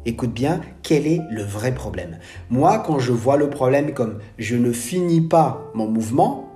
Écoute 0.06 0.34
bien, 0.34 0.62
quel 0.84 1.08
est 1.08 1.22
le 1.30 1.44
vrai 1.44 1.74
problème? 1.74 2.20
Moi, 2.50 2.80
quand 2.86 3.00
je 3.00 3.12
vois 3.12 3.38
le 3.38 3.50
problème 3.50 3.94
comme 3.94 4.20
je 4.38 4.56
ne 4.56 4.72
finis 4.72 5.22
pas 5.22 5.72
mon 5.74 5.88
mouvement, 5.88 6.50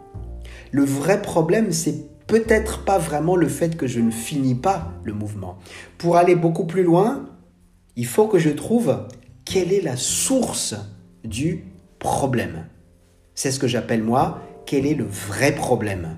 le 0.72 0.84
vrai 0.84 1.22
problème, 1.22 1.72
c'est 1.72 2.26
peut-être 2.28 2.84
pas 2.86 2.98
vraiment 2.98 3.36
le 3.36 3.48
fait 3.48 3.78
que 3.78 3.88
je 3.88 4.00
ne 4.00 4.12
finis 4.12 4.56
pas 4.56 4.92
le 5.04 5.14
mouvement. 5.14 5.58
Pour 5.98 6.18
aller 6.18 6.36
beaucoup 6.36 6.66
plus 6.66 6.84
loin, 6.84 7.26
il 7.96 8.06
faut 8.06 8.28
que 8.28 8.40
je 8.40 8.50
trouve 8.50 9.08
quelle 9.44 9.72
est 9.72 9.82
la 9.82 9.96
source 9.96 10.76
du 11.24 11.66
problème. 12.00 12.66
C'est 13.36 13.52
ce 13.52 13.60
que 13.60 13.68
j'appelle 13.68 14.04
moi, 14.04 14.42
quel 14.66 14.86
est 14.86 14.96
le 14.96 15.06
vrai 15.06 15.54
problème. 15.54 16.18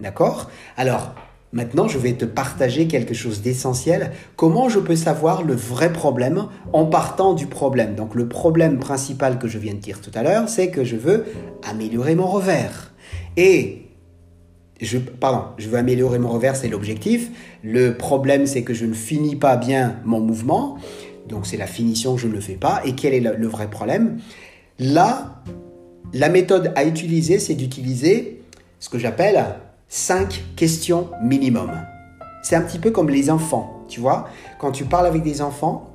D'accord? 0.00 0.50
Alors, 0.76 1.14
maintenant, 1.52 1.88
je 1.88 1.98
vais 1.98 2.12
te 2.12 2.24
partager 2.24 2.86
quelque 2.86 3.14
chose 3.14 3.42
d'essentiel. 3.42 4.12
Comment 4.36 4.68
je 4.68 4.78
peux 4.78 4.96
savoir 4.96 5.42
le 5.42 5.54
vrai 5.54 5.92
problème 5.92 6.46
en 6.72 6.86
partant 6.86 7.34
du 7.34 7.46
problème? 7.46 7.94
Donc, 7.94 8.14
le 8.14 8.28
problème 8.28 8.78
principal 8.78 9.38
que 9.38 9.48
je 9.48 9.58
viens 9.58 9.74
de 9.74 9.78
dire 9.78 10.00
tout 10.00 10.10
à 10.14 10.22
l'heure, 10.22 10.48
c'est 10.48 10.70
que 10.70 10.84
je 10.84 10.96
veux 10.96 11.24
améliorer 11.68 12.14
mon 12.14 12.26
revers. 12.26 12.92
Et 13.36 13.86
je, 14.80 14.98
pardon, 14.98 15.44
je 15.58 15.68
veux 15.68 15.78
améliorer 15.78 16.18
mon 16.18 16.28
revers, 16.28 16.56
c'est 16.56 16.68
l'objectif. 16.68 17.30
Le 17.62 17.96
problème, 17.96 18.46
c'est 18.46 18.62
que 18.62 18.74
je 18.74 18.84
ne 18.84 18.94
finis 18.94 19.36
pas 19.36 19.56
bien 19.56 19.96
mon 20.04 20.20
mouvement. 20.20 20.76
Donc, 21.28 21.46
c'est 21.46 21.56
la 21.56 21.66
finition 21.66 22.14
que 22.14 22.20
je 22.20 22.28
ne 22.28 22.40
fais 22.40 22.54
pas. 22.54 22.82
Et 22.84 22.94
quel 22.94 23.14
est 23.14 23.20
le, 23.20 23.36
le 23.36 23.46
vrai 23.46 23.68
problème? 23.68 24.18
Là, 24.78 25.42
la 26.12 26.28
méthode 26.28 26.72
à 26.76 26.84
utiliser, 26.84 27.38
c'est 27.38 27.54
d'utiliser 27.54 28.42
ce 28.80 28.88
que 28.88 28.98
j'appelle 28.98 29.44
5 29.90 30.44
questions 30.54 31.08
minimum. 31.22 31.70
C'est 32.42 32.56
un 32.56 32.60
petit 32.60 32.78
peu 32.78 32.90
comme 32.90 33.08
les 33.08 33.30
enfants, 33.30 33.84
tu 33.88 34.00
vois. 34.00 34.28
Quand 34.58 34.70
tu 34.70 34.84
parles 34.84 35.06
avec 35.06 35.22
des 35.22 35.40
enfants, 35.40 35.88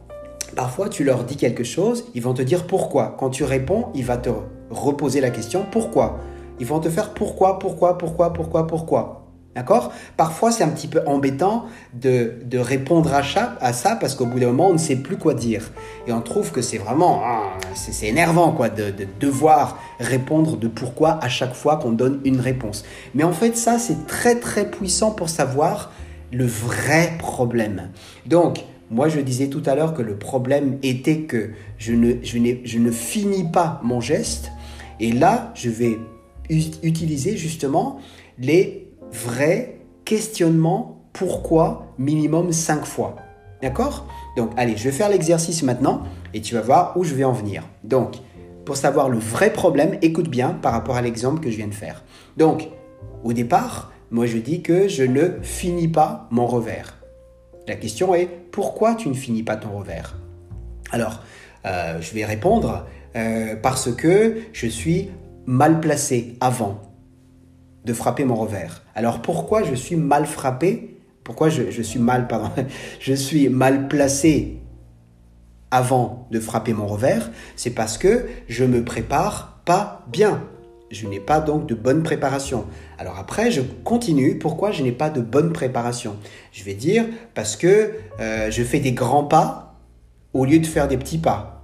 parfois 0.56 0.90
tu 0.90 1.04
leur 1.04 1.24
dis 1.24 1.38
quelque 1.38 1.64
chose, 1.64 2.06
ils 2.16 2.22
vont 2.24 2.34
te 2.34 2.42
dire 2.42 2.66
pourquoi. 2.66 3.16
Quand 3.20 3.30
tu 3.30 3.44
réponds, 3.44 3.90
il 3.94 4.04
va 4.04 4.18
te 4.18 4.32
reposer 4.72 5.22
la 5.22 5.30
question 5.30 5.66
pourquoi. 5.72 6.18
Ils 6.60 6.66
vont 6.66 6.80
te 6.80 6.90
faire 6.90 7.14
pourquoi, 7.14 7.60
pourquoi, 7.60 8.00
pourquoi, 8.00 8.34
pourquoi, 8.34 8.66
pourquoi. 8.66 9.23
D'accord? 9.55 9.93
Parfois, 10.17 10.51
c'est 10.51 10.63
un 10.63 10.69
petit 10.69 10.88
peu 10.88 11.01
embêtant 11.05 11.65
de, 11.93 12.33
de 12.43 12.57
répondre 12.57 13.13
à, 13.13 13.74
ça 13.74 13.95
parce 13.95 14.15
qu'au 14.15 14.25
bout 14.25 14.39
d'un 14.39 14.48
moment, 14.48 14.69
on 14.69 14.74
ne 14.74 14.77
sait 14.79 14.95
plus 14.95 15.17
quoi 15.17 15.36
dire. 15.36 15.72
Et 16.07 16.12
on 16.12 16.22
trouve 16.22 16.51
que 16.51 16.62
c'est 16.62 16.79
vraiment... 16.79 17.22
Ah, 17.24 17.53
c'est 17.75 18.07
énervant, 18.07 18.51
quoi, 18.51 18.69
de, 18.69 18.89
de, 18.89 19.05
devoir 19.19 19.77
répondre 20.00 20.57
de 20.57 20.67
pourquoi 20.67 21.24
à 21.24 21.29
chaque 21.29 21.53
fois 21.53 21.77
qu'on 21.77 21.91
donne 21.91 22.19
une 22.25 22.39
réponse. 22.39 22.83
Mais 23.13 23.24
en 23.24 23.31
fait, 23.31 23.55
ça, 23.55 23.77
c'est 23.77 24.07
très, 24.07 24.39
très 24.39 24.69
puissant 24.72 25.12
pour 25.12 25.29
savoir 25.29 25.91
le 26.31 26.48
vrai 26.48 27.13
problème. 27.19 27.91
Donc, 28.25 28.63
moi, 28.89 29.07
je 29.07 29.19
disais 29.19 29.48
tout 29.48 29.63
à 29.67 29.75
l'heure 29.75 29.93
que 29.93 30.01
le 30.01 30.15
problème 30.15 30.79
était 30.81 31.22
que 31.22 31.51
je 31.77 31.93
ne, 31.93 32.15
je, 32.24 32.38
je 32.63 32.79
ne 32.79 32.91
finis 32.91 33.43
pas 33.43 33.79
mon 33.83 34.01
geste. 34.01 34.51
Et 35.00 35.12
là, 35.12 35.51
je 35.53 35.69
vais 35.69 35.98
utiliser 36.50 37.38
justement 37.38 38.00
les 38.39 38.83
vrai 39.13 39.79
questionnement 40.05 41.03
pourquoi 41.13 41.93
minimum 41.98 42.51
5 42.51 42.86
fois. 42.86 43.15
D'accord? 43.62 44.08
Donc 44.36 44.51
allez, 44.58 44.75
je 44.75 44.86
vais 44.86 44.91
faire 44.91 45.10
l'exercice 45.10 45.63
maintenant 45.63 46.01
et 46.34 46.41
tu 46.41 46.55
vas 46.55 46.62
voir 46.62 46.98
où 46.98 47.03
je 47.03 47.13
vais 47.13 47.24
en 47.24 47.32
venir. 47.32 47.63
Donc, 47.84 48.17
pour 48.65 48.77
savoir 48.77 49.10
le 49.10 49.20
vrai 49.20 49.51
problème, 49.51 49.98
écoute 50.01 50.29
bien 50.29 50.50
par 50.50 50.74
rapport 50.74 50.96
à 50.96 51.01
l'exemple 51.01 51.39
que 51.41 51.51
je 51.51 51.58
viens 51.58 51.67
de 51.67 51.74
faire. 51.74 52.03
Donc, 52.38 52.70
au 53.24 53.34
départ, 53.34 53.91
moi 54.12 54.25
je 54.25 54.38
dis 54.38 54.62
que 54.62 54.88
je 54.88 55.03
ne 55.03 55.41
finis 55.41 55.88
pas 55.88 56.27
mon 56.32 56.48
revers. 56.48 56.98
La 57.67 57.75
question 57.75 58.13
est 58.13 58.27
pourquoi 58.51 58.96
tu 58.96 59.08
ne 59.08 59.13
finis 59.13 59.43
pas 59.43 59.55
ton 59.55 59.77
revers? 59.77 60.17
Alors, 60.91 61.22
euh, 61.65 62.01
je 62.01 62.13
vais 62.13 62.25
répondre 62.25 62.86
euh, 63.15 63.55
parce 63.55 63.93
que 63.93 64.38
je 64.51 64.67
suis 64.67 65.10
mal 65.46 65.79
placé 65.79 66.36
avant 66.41 66.82
de 67.86 67.94
frapper 67.94 68.25
mon 68.25 68.36
revers. 68.36 68.84
Alors 68.96 69.22
pourquoi 69.22 69.63
je 69.63 69.75
suis 69.75 69.96
mal 69.96 70.25
frappé? 70.25 70.98
Pourquoi 71.24 71.50
je, 71.50 71.82
suis 71.82 72.00
mal, 72.00 72.28
pardon, 72.28 72.50
je 73.00 73.13
suis 73.13 73.48
mal 73.50 73.88
placé 73.88 74.58
avant 75.72 76.28
de 76.32 76.40
frapper 76.40 76.74
mon 76.74 76.86
revers? 76.86 77.32
C'est 77.56 77.70
parce 77.70 77.98
que 77.98 78.25
je 78.48 78.66
me 78.66 78.84
prépare 78.84 79.62
pas 79.66 80.06
bien. 80.12 80.44
Je 80.92 81.08
n'ai 81.08 81.20
pas 81.20 81.40
donc 81.40 81.66
de 81.66 81.75
bonne 81.75 82.04
préparation. 82.04 82.66
Alors 83.00 83.18
après, 83.18 83.52
je 83.52 83.62
continue. 83.84 84.38
Pourquoi 84.38 84.72
je 84.72 84.84
n'ai 84.84 84.92
pas 84.92 85.10
de 85.10 85.22
bonne 85.22 85.52
préparation? 85.52 86.18
Je 86.52 86.63
vais 86.63 86.75
dire 86.75 87.06
parce 87.34 87.56
que 87.56 87.94
euh, 88.20 88.52
je 88.52 88.63
fais 88.63 88.80
des 88.80 88.92
grands 88.92 89.24
pas 89.24 89.75
au 90.34 90.46
lieu 90.46 90.60
de 90.60 90.68
faire 90.68 90.88
des 90.88 90.98
petits 90.98 91.18
pas. 91.18 91.63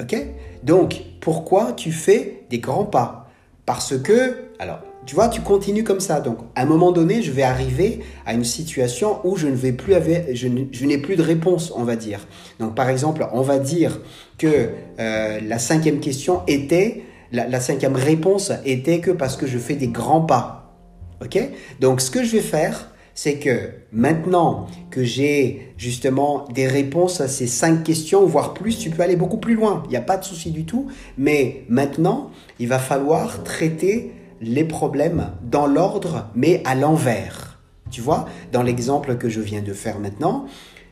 Ok? 0.00 0.16
Donc, 0.62 1.02
pourquoi 1.20 1.72
tu 1.72 1.92
fais 1.92 2.44
des 2.48 2.58
grands 2.58 2.84
pas? 2.84 3.30
Parce 3.66 3.98
que, 3.98 4.48
alors, 4.58 4.80
tu 5.04 5.14
vois, 5.14 5.28
tu 5.28 5.40
continues 5.40 5.84
comme 5.84 6.00
ça. 6.00 6.20
Donc, 6.20 6.38
à 6.54 6.62
un 6.62 6.64
moment 6.64 6.92
donné, 6.92 7.22
je 7.22 7.32
vais 7.32 7.42
arriver 7.42 8.00
à 8.24 8.34
une 8.34 8.44
situation 8.44 9.18
où 9.24 9.36
je 9.36 9.48
ne 9.48 9.56
plus 9.72 9.94
je 10.32 10.84
n'ai 10.86 10.98
plus 10.98 11.16
de 11.16 11.22
réponse, 11.22 11.72
on 11.74 11.84
va 11.84 11.96
dire. 11.96 12.20
Donc, 12.60 12.74
par 12.74 12.88
exemple, 12.88 13.26
on 13.32 13.42
va 13.42 13.58
dire 13.58 14.00
que 14.38 14.68
euh, 15.00 15.40
la 15.40 15.58
cinquième 15.58 16.00
question 16.00 16.42
était, 16.46 17.02
la, 17.32 17.60
cinquième 17.60 17.96
réponse 17.96 18.52
était 18.64 19.00
que 19.00 19.10
parce 19.10 19.36
que 19.36 19.46
je 19.46 19.58
fais 19.58 19.74
des 19.74 19.88
grands 19.88 20.22
pas. 20.22 20.76
Ok? 21.24 21.38
Donc, 21.80 22.00
ce 22.00 22.10
que 22.10 22.22
je 22.22 22.32
vais 22.32 22.40
faire, 22.40 22.92
c'est 23.14 23.34
que 23.34 23.70
maintenant 23.92 24.66
que 24.90 25.02
j'ai 25.02 25.74
justement 25.76 26.46
des 26.54 26.66
réponses 26.66 27.20
à 27.20 27.28
ces 27.28 27.46
cinq 27.46 27.82
questions, 27.82 28.24
voire 28.24 28.54
plus, 28.54 28.78
tu 28.78 28.90
peux 28.90 29.02
aller 29.02 29.16
beaucoup 29.16 29.36
plus 29.36 29.54
loin. 29.54 29.82
Il 29.86 29.90
n'y 29.90 29.96
a 29.96 30.02
pas 30.02 30.16
de 30.16 30.24
souci 30.24 30.50
du 30.50 30.64
tout. 30.64 30.86
Mais 31.18 31.64
maintenant, 31.68 32.30
il 32.58 32.68
va 32.68 32.78
falloir 32.78 33.42
traiter 33.42 34.12
les 34.42 34.64
problèmes 34.64 35.30
dans 35.42 35.66
l'ordre, 35.66 36.28
mais 36.34 36.62
à 36.64 36.74
l'envers. 36.74 37.60
Tu 37.90 38.00
vois, 38.00 38.26
dans 38.52 38.62
l'exemple 38.62 39.16
que 39.16 39.28
je 39.28 39.40
viens 39.40 39.62
de 39.62 39.72
faire 39.72 39.98
maintenant, 39.98 40.46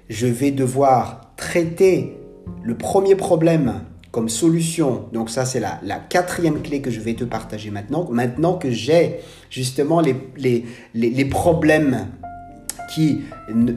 je 0.08 0.26
vais 0.26 0.50
devoir 0.50 1.32
traiter 1.36 2.16
le 2.62 2.76
premier 2.76 3.16
problème 3.16 3.82
comme 4.12 4.28
solution. 4.28 5.04
Donc 5.12 5.30
ça, 5.30 5.44
c'est 5.44 5.60
la, 5.60 5.80
la, 5.82 5.96
quatrième 5.96 6.62
clé 6.62 6.80
que 6.80 6.90
je 6.90 7.00
vais 7.00 7.14
te 7.14 7.24
partager 7.24 7.70
maintenant. 7.70 8.08
Maintenant 8.10 8.54
que 8.54 8.70
j'ai 8.70 9.20
justement 9.50 10.00
les, 10.00 10.16
les, 10.36 10.64
les, 10.94 11.24
problèmes 11.24 12.08
qui, 12.92 13.20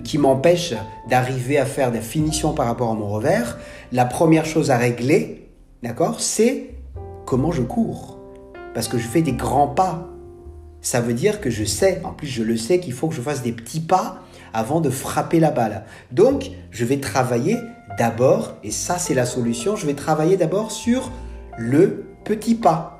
qui 0.03 0.17
m'empêchent 0.17 0.73
d'arriver 1.09 1.59
à 1.59 1.65
faire 1.65 1.91
des 1.91 2.01
finitions 2.01 2.53
par 2.53 2.65
rapport 2.65 2.91
à 2.91 2.95
mon 2.95 3.09
revers, 3.09 3.59
la 3.91 4.05
première 4.05 4.45
chose 4.45 4.71
à 4.71 4.77
régler, 4.77 5.49
d'accord, 5.83 6.19
c'est 6.19 6.71
comment 7.25 7.51
je 7.51 7.61
cours 7.61 8.12
parce 8.73 8.87
que 8.87 8.97
je 8.97 9.07
fais 9.07 9.21
des 9.21 9.33
grands 9.33 9.67
pas. 9.67 10.09
Ça 10.81 10.99
veut 10.99 11.13
dire 11.13 11.39
que 11.39 11.49
je 11.49 11.63
sais, 11.63 12.01
en 12.03 12.11
plus 12.11 12.27
je 12.27 12.43
le 12.43 12.57
sais, 12.57 12.79
qu'il 12.79 12.93
faut 12.93 13.07
que 13.07 13.15
je 13.15 13.21
fasse 13.21 13.41
des 13.41 13.53
petits 13.53 13.79
pas 13.79 14.19
avant 14.53 14.81
de 14.81 14.89
frapper 14.89 15.39
la 15.39 15.51
balle. 15.51 15.85
Donc, 16.11 16.51
je 16.71 16.85
vais 16.85 16.99
travailler 16.99 17.57
d'abord, 17.97 18.55
et 18.63 18.71
ça 18.71 18.97
c'est 18.97 19.13
la 19.13 19.25
solution, 19.25 19.75
je 19.75 19.85
vais 19.85 19.93
travailler 19.93 20.37
d'abord 20.37 20.71
sur 20.71 21.11
le 21.57 22.05
petit 22.23 22.55
pas. 22.55 22.99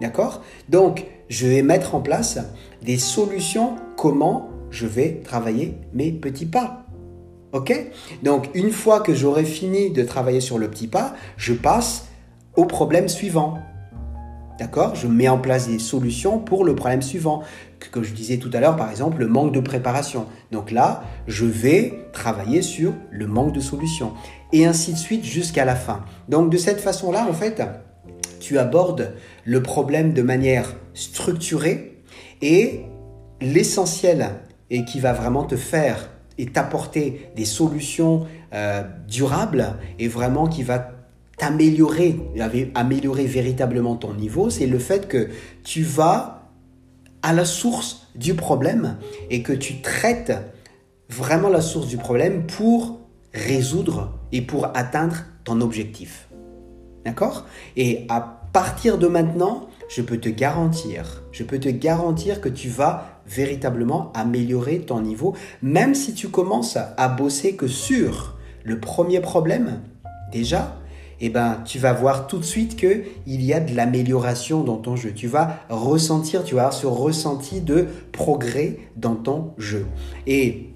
D'accord? 0.00 0.42
Donc, 0.68 1.06
je 1.28 1.46
vais 1.46 1.62
mettre 1.62 1.94
en 1.94 2.00
place 2.00 2.38
des 2.82 2.98
solutions 2.98 3.76
comment 3.96 4.50
je 4.70 4.86
vais 4.86 5.20
travailler 5.24 5.78
mes 5.92 6.12
petits 6.12 6.46
pas. 6.46 6.84
OK? 7.52 7.72
Donc, 8.22 8.50
une 8.54 8.72
fois 8.72 9.00
que 9.00 9.14
j'aurai 9.14 9.44
fini 9.44 9.90
de 9.90 10.02
travailler 10.02 10.40
sur 10.40 10.58
le 10.58 10.68
petit 10.68 10.88
pas, 10.88 11.14
je 11.36 11.54
passe 11.54 12.06
au 12.56 12.66
problème 12.66 13.08
suivant. 13.08 13.58
D'accord? 14.58 14.94
Je 14.94 15.06
mets 15.06 15.28
en 15.28 15.38
place 15.38 15.68
des 15.68 15.78
solutions 15.78 16.38
pour 16.38 16.64
le 16.64 16.74
problème 16.74 17.02
suivant. 17.02 17.42
Que 17.90 18.02
je 18.02 18.14
disais 18.14 18.38
tout 18.38 18.50
à 18.52 18.60
l'heure, 18.60 18.76
par 18.76 18.90
exemple, 18.90 19.18
le 19.18 19.26
manque 19.26 19.52
de 19.52 19.60
préparation. 19.60 20.26
Donc 20.52 20.70
là, 20.70 21.04
je 21.26 21.44
vais 21.44 22.08
travailler 22.12 22.62
sur 22.62 22.94
le 23.10 23.26
manque 23.26 23.52
de 23.52 23.60
solutions. 23.60 24.12
Et 24.52 24.64
ainsi 24.64 24.92
de 24.92 24.98
suite 24.98 25.24
jusqu'à 25.24 25.64
la 25.64 25.74
fin. 25.74 26.04
Donc 26.28 26.50
de 26.50 26.56
cette 26.56 26.80
façon-là, 26.80 27.26
en 27.28 27.32
fait, 27.32 27.62
tu 28.40 28.58
abordes 28.58 29.14
le 29.44 29.62
problème 29.62 30.12
de 30.12 30.22
manière 30.22 30.74
structurée 30.94 32.02
et 32.40 32.82
l'essentiel 33.40 34.30
et 34.70 34.84
qui 34.84 35.00
va 35.00 35.12
vraiment 35.12 35.44
te 35.44 35.56
faire 35.56 36.10
et 36.38 36.46
t'apporter 36.46 37.30
des 37.36 37.44
solutions 37.44 38.26
euh, 38.52 38.82
durables 39.08 39.76
et 39.98 40.08
vraiment 40.08 40.46
qui 40.46 40.62
va 40.62 40.90
t'améliorer, 41.36 42.16
améliorer 42.74 43.26
véritablement 43.26 43.96
ton 43.96 44.14
niveau, 44.14 44.50
c'est 44.50 44.66
le 44.66 44.78
fait 44.78 45.08
que 45.08 45.28
tu 45.62 45.82
vas 45.82 46.50
à 47.22 47.32
la 47.32 47.44
source 47.44 48.08
du 48.14 48.34
problème 48.34 48.96
et 49.30 49.42
que 49.42 49.52
tu 49.52 49.80
traites 49.80 50.32
vraiment 51.08 51.48
la 51.48 51.60
source 51.60 51.88
du 51.88 51.96
problème 51.96 52.46
pour 52.46 53.00
résoudre 53.32 54.12
et 54.32 54.42
pour 54.42 54.66
atteindre 54.76 55.16
ton 55.44 55.60
objectif. 55.60 56.28
D'accord? 57.04 57.46
Et 57.76 58.06
à 58.08 58.20
partir 58.52 58.98
de 58.98 59.08
maintenant, 59.08 59.68
je 59.88 60.00
peux 60.00 60.18
te 60.18 60.28
garantir, 60.28 61.22
je 61.32 61.44
peux 61.44 61.58
te 61.58 61.68
garantir 61.68 62.40
que 62.40 62.48
tu 62.48 62.68
vas 62.68 63.20
véritablement 63.26 64.12
améliorer 64.14 64.80
ton 64.80 65.00
niveau, 65.00 65.34
même 65.62 65.94
si 65.94 66.14
tu 66.14 66.28
commences 66.28 66.76
à 66.76 67.08
bosser 67.08 67.56
que 67.56 67.66
sur 67.66 68.36
le 68.62 68.80
premier 68.80 69.20
problème, 69.20 69.80
déjà, 70.32 70.76
eh 71.20 71.28
ben, 71.28 71.62
tu 71.64 71.78
vas 71.78 71.92
voir 71.92 72.26
tout 72.26 72.38
de 72.38 72.44
suite 72.44 72.76
qu'il 72.76 73.04
y 73.26 73.52
a 73.52 73.60
de 73.60 73.74
l'amélioration 73.74 74.62
dans 74.62 74.76
ton 74.76 74.96
jeu. 74.96 75.12
Tu 75.12 75.26
vas 75.26 75.60
ressentir, 75.68 76.44
tu 76.44 76.54
vas 76.54 76.62
avoir 76.62 76.74
ce 76.74 76.86
ressenti 76.86 77.60
de 77.60 77.86
progrès 78.12 78.78
dans 78.96 79.14
ton 79.14 79.52
jeu. 79.58 79.86
Et 80.26 80.70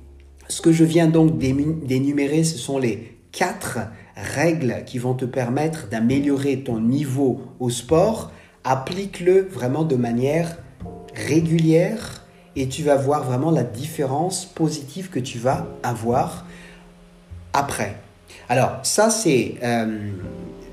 ce 0.49 0.63
que 0.63 0.73
je 0.73 0.85
viens 0.85 1.09
donc 1.09 1.39
d'énumérer, 1.39 2.45
ce 2.45 2.59
sont 2.59 2.79
les 2.79 3.19
quatre 3.33 3.79
règles 4.17 4.83
qui 4.87 4.99
vont 4.99 5.15
te 5.15 5.25
permettre 5.25 5.89
d'améliorer 5.89 6.61
ton 6.61 6.81
niveau 6.81 7.41
au 7.61 7.71
sport, 7.71 8.33
applique-le 8.65 9.49
vraiment 9.51 9.85
de 9.85 9.97
manière 9.97 10.59
régulière 11.15 12.25
et 12.57 12.69
tu 12.69 12.83
vas 12.83 12.97
voir 12.97 13.25
vraiment 13.25 13.51
la 13.51 13.63
différence 13.63 14.45
positive 14.45 15.11
que 15.11 15.21
tu 15.21 15.39
vas 15.39 15.67
avoir 15.83 16.47
après. 17.53 17.97
Alors 18.49 18.81
ça 18.83 19.11
c'est 19.11 19.57
euh, 19.63 20.11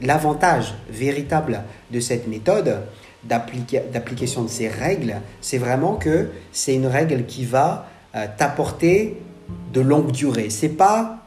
l'avantage 0.02 0.74
véritable 0.90 1.64
de 1.92 2.00
cette 2.00 2.28
méthode 2.28 2.78
d'application 3.24 4.44
de 4.44 4.50
ces 4.50 4.68
règles, 4.68 5.16
c'est 5.42 5.58
vraiment 5.58 5.96
que 5.96 6.30
c'est 6.52 6.76
une 6.76 6.86
règle 6.86 7.26
qui 7.26 7.44
va 7.44 7.88
euh, 8.16 8.28
t'apporter 8.38 9.20
de 9.74 9.82
longue 9.82 10.12
durée. 10.12 10.52
C'est 10.52 10.70
pas 10.70 11.18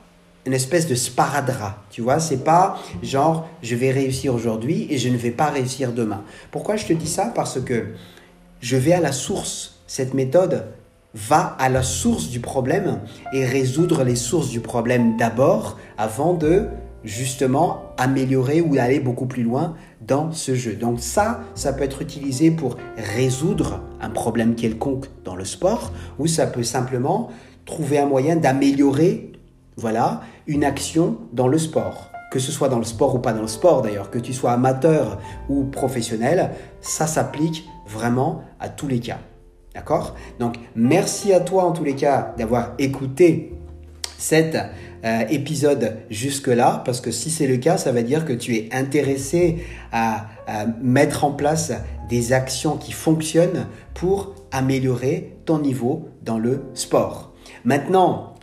une 0.46 0.54
espèce 0.54 0.86
de 0.86 0.94
sparadrap, 0.94 1.76
tu 1.90 2.00
vois, 2.00 2.20
c'est 2.20 2.44
pas 2.44 2.78
genre 3.02 3.48
je 3.62 3.74
vais 3.74 3.90
réussir 3.90 4.34
aujourd'hui 4.34 4.86
et 4.90 4.96
je 4.96 5.08
ne 5.08 5.16
vais 5.16 5.32
pas 5.32 5.50
réussir 5.50 5.92
demain. 5.92 6.22
Pourquoi 6.50 6.76
je 6.76 6.86
te 6.86 6.92
dis 6.92 7.08
ça? 7.08 7.32
Parce 7.34 7.60
que 7.60 7.88
je 8.60 8.76
vais 8.76 8.92
à 8.92 9.00
la 9.00 9.12
source. 9.12 9.74
Cette 9.86 10.14
méthode 10.14 10.66
va 11.14 11.56
à 11.58 11.68
la 11.68 11.82
source 11.82 12.28
du 12.28 12.40
problème 12.40 13.00
et 13.32 13.44
résoudre 13.44 14.04
les 14.04 14.16
sources 14.16 14.48
du 14.48 14.60
problème 14.60 15.16
d'abord 15.16 15.78
avant 15.96 16.34
de 16.34 16.68
justement 17.04 17.92
améliorer 17.96 18.60
ou 18.60 18.76
aller 18.78 19.00
beaucoup 19.00 19.26
plus 19.26 19.42
loin 19.42 19.74
dans 20.06 20.32
ce 20.32 20.54
jeu. 20.54 20.74
Donc 20.74 21.00
ça, 21.00 21.40
ça 21.54 21.72
peut 21.72 21.84
être 21.84 22.02
utilisé 22.02 22.50
pour 22.50 22.76
résoudre 22.96 23.80
un 24.00 24.10
problème 24.10 24.54
quelconque 24.54 25.06
dans 25.24 25.36
le 25.36 25.44
sport 25.44 25.92
ou 26.18 26.26
ça 26.26 26.46
peut 26.46 26.62
simplement 26.62 27.30
trouver 27.64 27.98
un 27.98 28.06
moyen 28.06 28.36
d'améliorer 28.36 29.32
voilà, 29.76 30.22
une 30.48 30.64
action 30.64 31.18
dans 31.32 31.46
le 31.46 31.56
sport. 31.56 32.10
Que 32.32 32.40
ce 32.40 32.52
soit 32.52 32.68
dans 32.68 32.78
le 32.78 32.84
sport 32.84 33.14
ou 33.14 33.20
pas 33.20 33.32
dans 33.32 33.42
le 33.42 33.48
sport 33.48 33.80
d'ailleurs, 33.80 34.10
que 34.10 34.18
tu 34.18 34.34
sois 34.34 34.52
amateur 34.52 35.18
ou 35.48 35.64
professionnel, 35.64 36.50
ça 36.80 37.06
s'applique 37.06 37.64
vraiment 37.86 38.42
à 38.60 38.68
tous 38.68 38.88
les 38.88 39.00
cas. 39.00 39.18
D'accord? 39.78 40.16
Donc 40.40 40.56
merci 40.74 41.32
à 41.32 41.38
toi 41.38 41.62
en 41.64 41.70
tous 41.70 41.84
les 41.84 41.94
cas 41.94 42.34
d'avoir 42.36 42.72
écouté 42.80 43.52
cet 44.18 44.56
euh, 45.04 45.20
épisode 45.30 45.98
jusque-là, 46.10 46.82
parce 46.84 47.00
que 47.00 47.12
si 47.12 47.30
c'est 47.30 47.46
le 47.46 47.58
cas, 47.58 47.78
ça 47.78 47.92
veut 47.92 48.02
dire 48.02 48.24
que 48.24 48.32
tu 48.32 48.56
es 48.56 48.68
intéressé 48.72 49.58
à, 49.92 50.26
à 50.48 50.66
mettre 50.82 51.24
en 51.24 51.30
place 51.30 51.72
des 52.08 52.32
actions 52.32 52.76
qui 52.76 52.90
fonctionnent 52.90 53.68
pour 53.94 54.34
améliorer 54.50 55.36
ton 55.44 55.60
niveau 55.60 56.08
dans 56.24 56.40
le 56.40 56.64
sport. 56.74 57.32
Maintenant, 57.64 58.34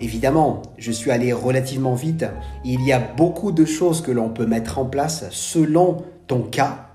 Évidemment, 0.00 0.62
je 0.78 0.90
suis 0.90 1.12
allé 1.12 1.32
relativement 1.32 1.94
vite. 1.94 2.24
Il 2.64 2.84
y 2.84 2.92
a 2.92 2.98
beaucoup 2.98 3.52
de 3.52 3.64
choses 3.64 4.00
que 4.00 4.10
l'on 4.10 4.30
peut 4.30 4.46
mettre 4.46 4.80
en 4.80 4.84
place 4.84 5.26
selon 5.30 5.98
ton 6.26 6.40
cas, 6.42 6.91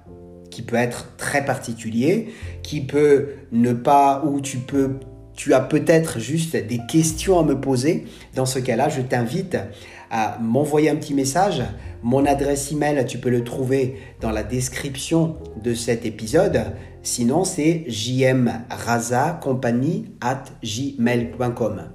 peut 0.62 0.76
être 0.76 1.16
très 1.18 1.46
particulier, 1.46 2.34
qui 2.64 2.82
peut 2.82 3.30
ne 3.52 3.74
pas, 3.74 4.24
ou 4.26 4.42
tu 4.42 4.58
peux, 4.58 4.96
tu 5.36 5.54
as 5.54 5.62
peut-être 5.62 6.20
juste 6.20 6.56
des 6.56 6.80
questions 6.88 7.40
à 7.40 7.44
me 7.44 7.60
poser. 7.60 8.06
Dans 8.36 8.46
ce 8.46 8.60
cas-là, 8.60 8.90
je 8.90 9.02
t'invite 9.02 9.58
à 10.10 10.38
m'envoyer 10.42 10.90
un 10.90 10.96
petit 10.96 11.14
message. 11.14 11.62
Mon 12.04 12.26
adresse 12.26 12.72
email, 12.72 13.06
tu 13.06 13.18
peux 13.18 13.30
le 13.30 13.44
trouver 13.44 13.98
dans 14.22 14.32
la 14.32 14.44
description 14.44 15.36
de 15.64 15.74
cet 15.74 16.06
épisode. 16.06 16.68
Sinon, 17.04 17.44
c'est 17.44 17.84
jmrazacompagnie 17.88 20.06
at 20.22 20.46
gmail.com. 20.64 21.90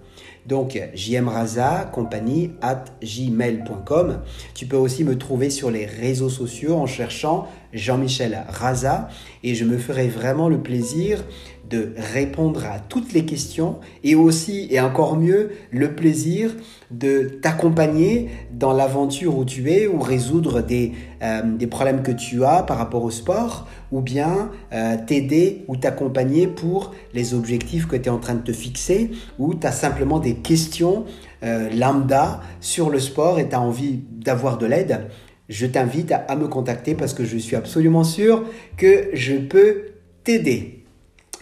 Donc 0.46 0.80
jmraza, 0.94 1.90
compagnie 1.92 2.52
at 2.62 2.84
gmail.com. 3.02 4.20
Tu 4.54 4.66
peux 4.66 4.76
aussi 4.76 5.04
me 5.04 5.16
trouver 5.16 5.50
sur 5.50 5.70
les 5.70 5.86
réseaux 5.86 6.28
sociaux 6.28 6.74
en 6.74 6.86
cherchant 6.86 7.48
Jean-Michel 7.72 8.44
Raza 8.48 9.08
et 9.44 9.54
je 9.54 9.64
me 9.64 9.78
ferai 9.78 10.08
vraiment 10.08 10.48
le 10.48 10.58
plaisir 10.58 11.24
de 11.70 11.94
répondre 11.96 12.64
à 12.66 12.80
toutes 12.80 13.12
les 13.12 13.24
questions 13.24 13.78
et 14.04 14.14
aussi, 14.14 14.66
et 14.70 14.80
encore 14.80 15.16
mieux, 15.16 15.52
le 15.70 15.94
plaisir 15.94 16.50
de 16.92 17.38
t'accompagner 17.40 18.28
dans 18.52 18.72
l'aventure 18.72 19.36
où 19.36 19.44
tu 19.44 19.70
es 19.70 19.86
ou 19.86 19.98
résoudre 19.98 20.62
des, 20.62 20.92
euh, 21.22 21.42
des, 21.42 21.66
problèmes 21.66 22.02
que 22.02 22.12
tu 22.12 22.44
as 22.44 22.62
par 22.62 22.78
rapport 22.78 23.02
au 23.02 23.10
sport 23.10 23.66
ou 23.90 24.00
bien 24.00 24.50
euh, 24.72 24.96
t'aider 25.06 25.64
ou 25.68 25.76
t'accompagner 25.76 26.46
pour 26.46 26.92
les 27.14 27.34
objectifs 27.34 27.86
que 27.86 27.96
tu 27.96 28.04
es 28.04 28.10
en 28.10 28.18
train 28.18 28.34
de 28.34 28.42
te 28.42 28.52
fixer 28.52 29.10
ou 29.38 29.54
tu 29.54 29.66
as 29.66 29.72
simplement 29.72 30.18
des 30.18 30.34
questions 30.34 31.04
euh, 31.42 31.70
lambda 31.70 32.40
sur 32.60 32.90
le 32.90 33.00
sport 33.00 33.38
et 33.38 33.48
tu 33.48 33.56
envie 33.56 34.00
d'avoir 34.10 34.58
de 34.58 34.66
l'aide 34.66 35.08
je 35.52 35.66
t'invite 35.66 36.12
à, 36.12 36.34
me 36.34 36.48
contacter 36.48 36.94
parce 36.94 37.14
que 37.14 37.24
je 37.24 37.36
suis 37.36 37.56
absolument 37.56 38.04
sûr 38.04 38.44
que 38.76 39.10
je 39.12 39.34
peux 39.34 39.82
t'aider. 40.24 40.84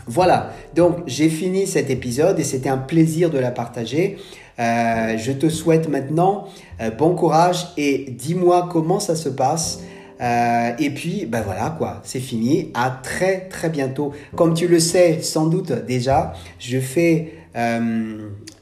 Voilà, 0.07 0.53
donc 0.75 0.99
j'ai 1.07 1.29
fini 1.29 1.67
cet 1.67 1.91
épisode 1.91 2.41
et 2.41 2.45
c'était 2.45 2.69
un 2.69 2.79
plaisir 2.79 3.31
de 3.31 3.39
la 3.39 3.53
partager. 3.53 4.19
Euh, 4.61 5.17
je 5.17 5.33
te 5.33 5.49
souhaite 5.49 5.89
maintenant 5.89 6.49
euh, 6.81 6.91
bon 6.91 7.15
courage 7.15 7.69
et 7.79 8.07
dis-moi 8.11 8.69
comment 8.71 9.01
ça 9.01 9.17
se 9.17 9.29
passe. 9.29 9.81
Euh, 10.21 10.73
et 10.79 10.91
puis, 10.91 11.25
ben 11.25 11.41
voilà 11.43 11.75
quoi, 11.79 12.01
c'est 12.05 12.21
fini. 12.21 12.71
À 12.75 12.91
très 12.91 13.49
très 13.49 13.71
bientôt. 13.71 14.13
Comme 14.37 14.53
tu 14.53 14.69
le 14.69 14.79
sais 14.79 15.23
sans 15.23 15.47
doute 15.47 15.73
déjà, 15.87 16.35
je 16.59 16.79
fais 16.79 17.35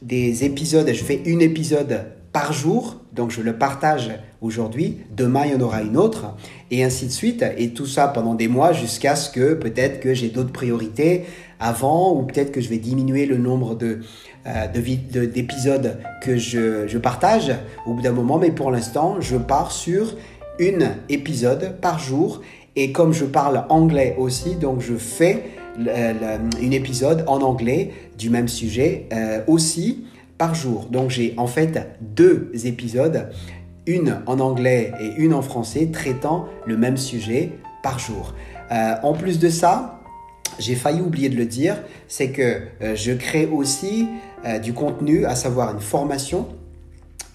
des 0.01 0.45
épisodes, 0.45 0.89
je 0.91 1.05
fais 1.05 1.21
une 1.27 1.43
épisode 1.43 2.07
par 2.33 2.55
jour 2.55 2.97
donc 3.19 3.33
je 3.33 3.41
le 3.41 3.59
partage 3.59 4.13
aujourd'hui, 4.41 4.99
demain 5.17 5.43
il 5.45 5.53
y 5.53 5.55
en 5.57 5.61
aura 5.61 5.83
une 5.83 5.97
autre, 5.97 6.37
et 6.71 6.85
ainsi 6.85 7.07
de 7.07 7.11
suite, 7.11 7.45
et 7.57 7.71
tout 7.71 7.85
ça 7.85 8.07
pendant 8.07 8.35
des 8.35 8.47
mois 8.47 8.73
jusqu'à 8.73 9.17
ce 9.17 9.29
que 9.29 9.55
peut-être 9.55 9.99
que 9.99 10.15
j'ai 10.15 10.29
d'autres 10.29 10.53
priorités 10.53 11.25
avant, 11.59 12.15
ou 12.15 12.23
peut-être 12.23 12.53
que 12.53 12.61
je 12.61 12.69
vais 12.69 12.79
diminuer 12.79 13.27
le 13.27 13.37
nombre 13.37 13.75
de, 13.75 14.03
d'épisodes 14.73 15.99
que 16.23 16.37
je, 16.37 16.87
je 16.87 16.99
partage 16.99 17.53
au 17.87 17.95
bout 17.95 18.03
d'un 18.03 18.13
moment, 18.13 18.39
mais 18.39 18.51
pour 18.51 18.71
l'instant 18.71 19.17
je 19.21 19.37
pars 19.37 19.73
sur 19.73 20.15
une 20.59 20.91
épisode 21.09 21.77
par 21.81 21.99
jour, 21.99 22.43
et 22.77 22.93
comme 22.93 23.13
je 23.13 23.25
parle 23.25 23.65
anglais 23.69 24.15
aussi, 24.19 24.57
donc 24.57 24.81
je 24.81 24.95
fais 24.95 25.45
une 26.61 26.73
épisode 26.73 27.25
en 27.27 27.41
anglais 27.41 27.93
du 28.17 28.31
même 28.31 28.49
sujet 28.49 29.07
euh, 29.13 29.41
aussi 29.47 30.05
par 30.39 30.55
jour. 30.55 30.87
Donc 30.91 31.11
j'ai 31.11 31.35
en 31.37 31.47
fait 31.47 31.89
deux 32.01 32.51
épisodes, 32.65 33.31
une 33.87 34.21
en 34.27 34.41
anglais 34.41 34.93
et 35.01 35.15
une 35.17 35.35
en 35.35 35.43
français, 35.43 35.89
traitant 35.93 36.47
le 36.67 36.77
même 36.77 36.97
sujet 36.97 37.53
par 37.83 37.99
jour. 37.99 38.35
Euh, 38.71 38.95
en 39.03 39.13
plus 39.13 39.39
de 39.39 39.49
ça, 39.49 39.98
j'ai 40.59 40.75
failli 40.75 41.01
oublier 41.01 41.29
de 41.29 41.37
le 41.37 41.47
dire, 41.47 41.77
c'est 42.09 42.31
que 42.31 42.63
euh, 42.83 42.97
je 42.97 43.13
crée 43.13 43.47
aussi 43.47 44.09
euh, 44.45 44.59
du 44.59 44.73
contenu, 44.73 45.25
à 45.25 45.35
savoir 45.35 45.73
une 45.73 45.81
formation 45.81 46.49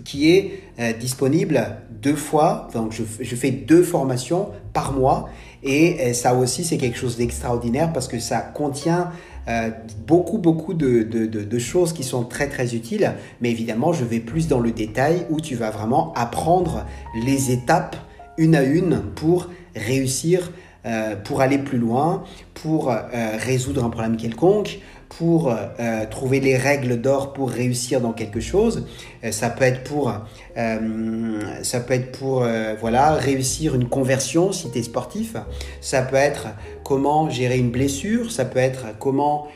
qui 0.04 0.32
est 0.32 0.60
disponible 1.00 1.78
deux 2.02 2.16
fois. 2.16 2.68
Donc 2.74 2.92
je, 2.92 3.36
fais 3.36 3.52
deux 3.52 3.84
formations 3.84 4.50
par 4.74 4.92
mois 4.92 5.30
et 5.62 6.14
ça 6.14 6.34
aussi 6.34 6.66
c'est 6.66 6.78
quelque 6.78 6.98
chose 6.98 7.16
d'extraordinaire 7.16 7.94
parce 7.94 8.10
que 8.10 8.20
ça 8.20 8.40
contient 8.40 9.12
euh, 9.50 9.72
beaucoup, 10.08 10.38
beaucoup 10.38 10.74
de, 10.74 11.04
de, 11.04 11.60
choses 11.60 11.92
qui 11.92 12.04
sont 12.04 12.24
très, 12.24 12.48
très 12.48 12.76
utiles. 12.76 13.14
Mais 13.42 13.52
évidemment, 13.52 13.92
je 13.92 14.06
vais 14.06 14.22
plus 14.22 14.48
dans 14.48 14.60
le 14.60 14.72
détail 14.72 15.26
où 15.30 15.42
tu 15.42 15.56
vas 15.56 15.70
vraiment 15.70 16.14
apprendre 16.14 16.86
les 17.26 17.52
étapes 17.52 17.98
une 18.38 18.56
à 18.56 18.64
une 18.64 19.02
pour 19.16 19.50
réussir, 19.76 20.52
euh, 20.86 21.16
pour 21.16 21.40
aller 21.40 21.60
plus 21.60 21.78
loin, 21.78 22.26
pour 22.54 22.92
euh, 22.92 22.98
résoudre 23.38 23.86
un 23.86 23.90
problème 23.90 24.18
quelconque, 24.18 24.80
pour 25.08 25.50
euh, 25.50 26.06
trouver 26.10 26.42
les 26.42 26.58
règles 26.58 27.00
d'or 27.00 27.32
pour 27.32 27.50
réussir 27.50 28.02
dans 28.02 28.12
quelque 28.12 28.42
chose. 28.42 28.86
Ça 29.32 29.50
peut 29.50 29.64
être 29.64 29.84
pour, 29.84 30.12
ça 30.56 31.80
peut 31.80 31.94
être 31.94 32.12
pour 32.12 32.46
voilà, 32.82 33.14
réussir 33.14 33.76
une 33.76 33.88
conversion 33.88 34.52
si 34.52 34.72
tu 34.72 34.80
es 34.80 34.84
sportif. 34.84 35.36
Ça 35.80 36.02
peut 36.02 36.16
être 36.16 36.48
comment 36.84 37.30
gérer 37.30 37.60
une 37.60 37.70
blessure. 37.70 38.32
Ça 38.32 38.44
peut 38.44 38.60
être 38.60 38.98
comment... 39.00 39.48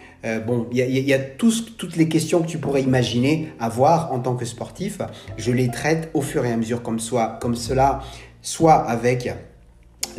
bon, 0.45 0.67
il 0.71 0.77
y 0.77 0.81
a, 0.83 0.85
y 0.85 1.13
a 1.13 1.19
toutes 1.19 1.95
les 1.97 2.07
questions 2.07 2.43
que 2.43 2.47
tu 2.47 2.59
pourrais 2.59 2.83
imaginer 2.83 3.51
avoir 3.59 4.13
en 4.13 4.19
tant 4.19 4.35
que 4.35 4.45
sportif. 4.45 4.99
Je 5.37 5.51
les 5.51 5.69
traite 5.69 6.11
au 6.13 6.21
fur 6.21 6.45
et 6.45 6.51
à 6.51 6.55
mesure 6.55 6.83
comme, 6.83 6.99
soit, 6.99 7.39
comme 7.41 7.55
cela, 7.55 8.01
soit 8.43 8.75
avec 8.75 9.27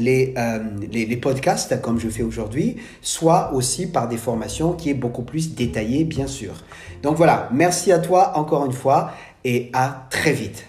euh, 0.00 0.58
les, 0.92 1.06
les, 1.06 1.16
podcasts 1.16 1.80
comme 1.80 1.98
je 1.98 2.08
fais 2.08 2.22
aujourd'hui, 2.22 2.76
soit 3.02 3.52
aussi 3.52 3.86
par 3.86 4.08
des 4.08 4.16
formations 4.16 4.72
qui 4.72 4.90
est 4.90 4.94
beaucoup 4.94 5.22
plus 5.22 5.54
détaillées, 5.54 6.04
bien 6.04 6.26
sûr. 6.26 6.52
Donc 7.02 7.16
voilà, 7.16 7.48
merci 7.52 7.92
à 7.92 7.98
toi 7.98 8.32
encore 8.36 8.66
une 8.66 8.72
fois 8.72 9.12
et 9.44 9.70
à 9.72 10.06
très 10.10 10.32
vite. 10.32 10.66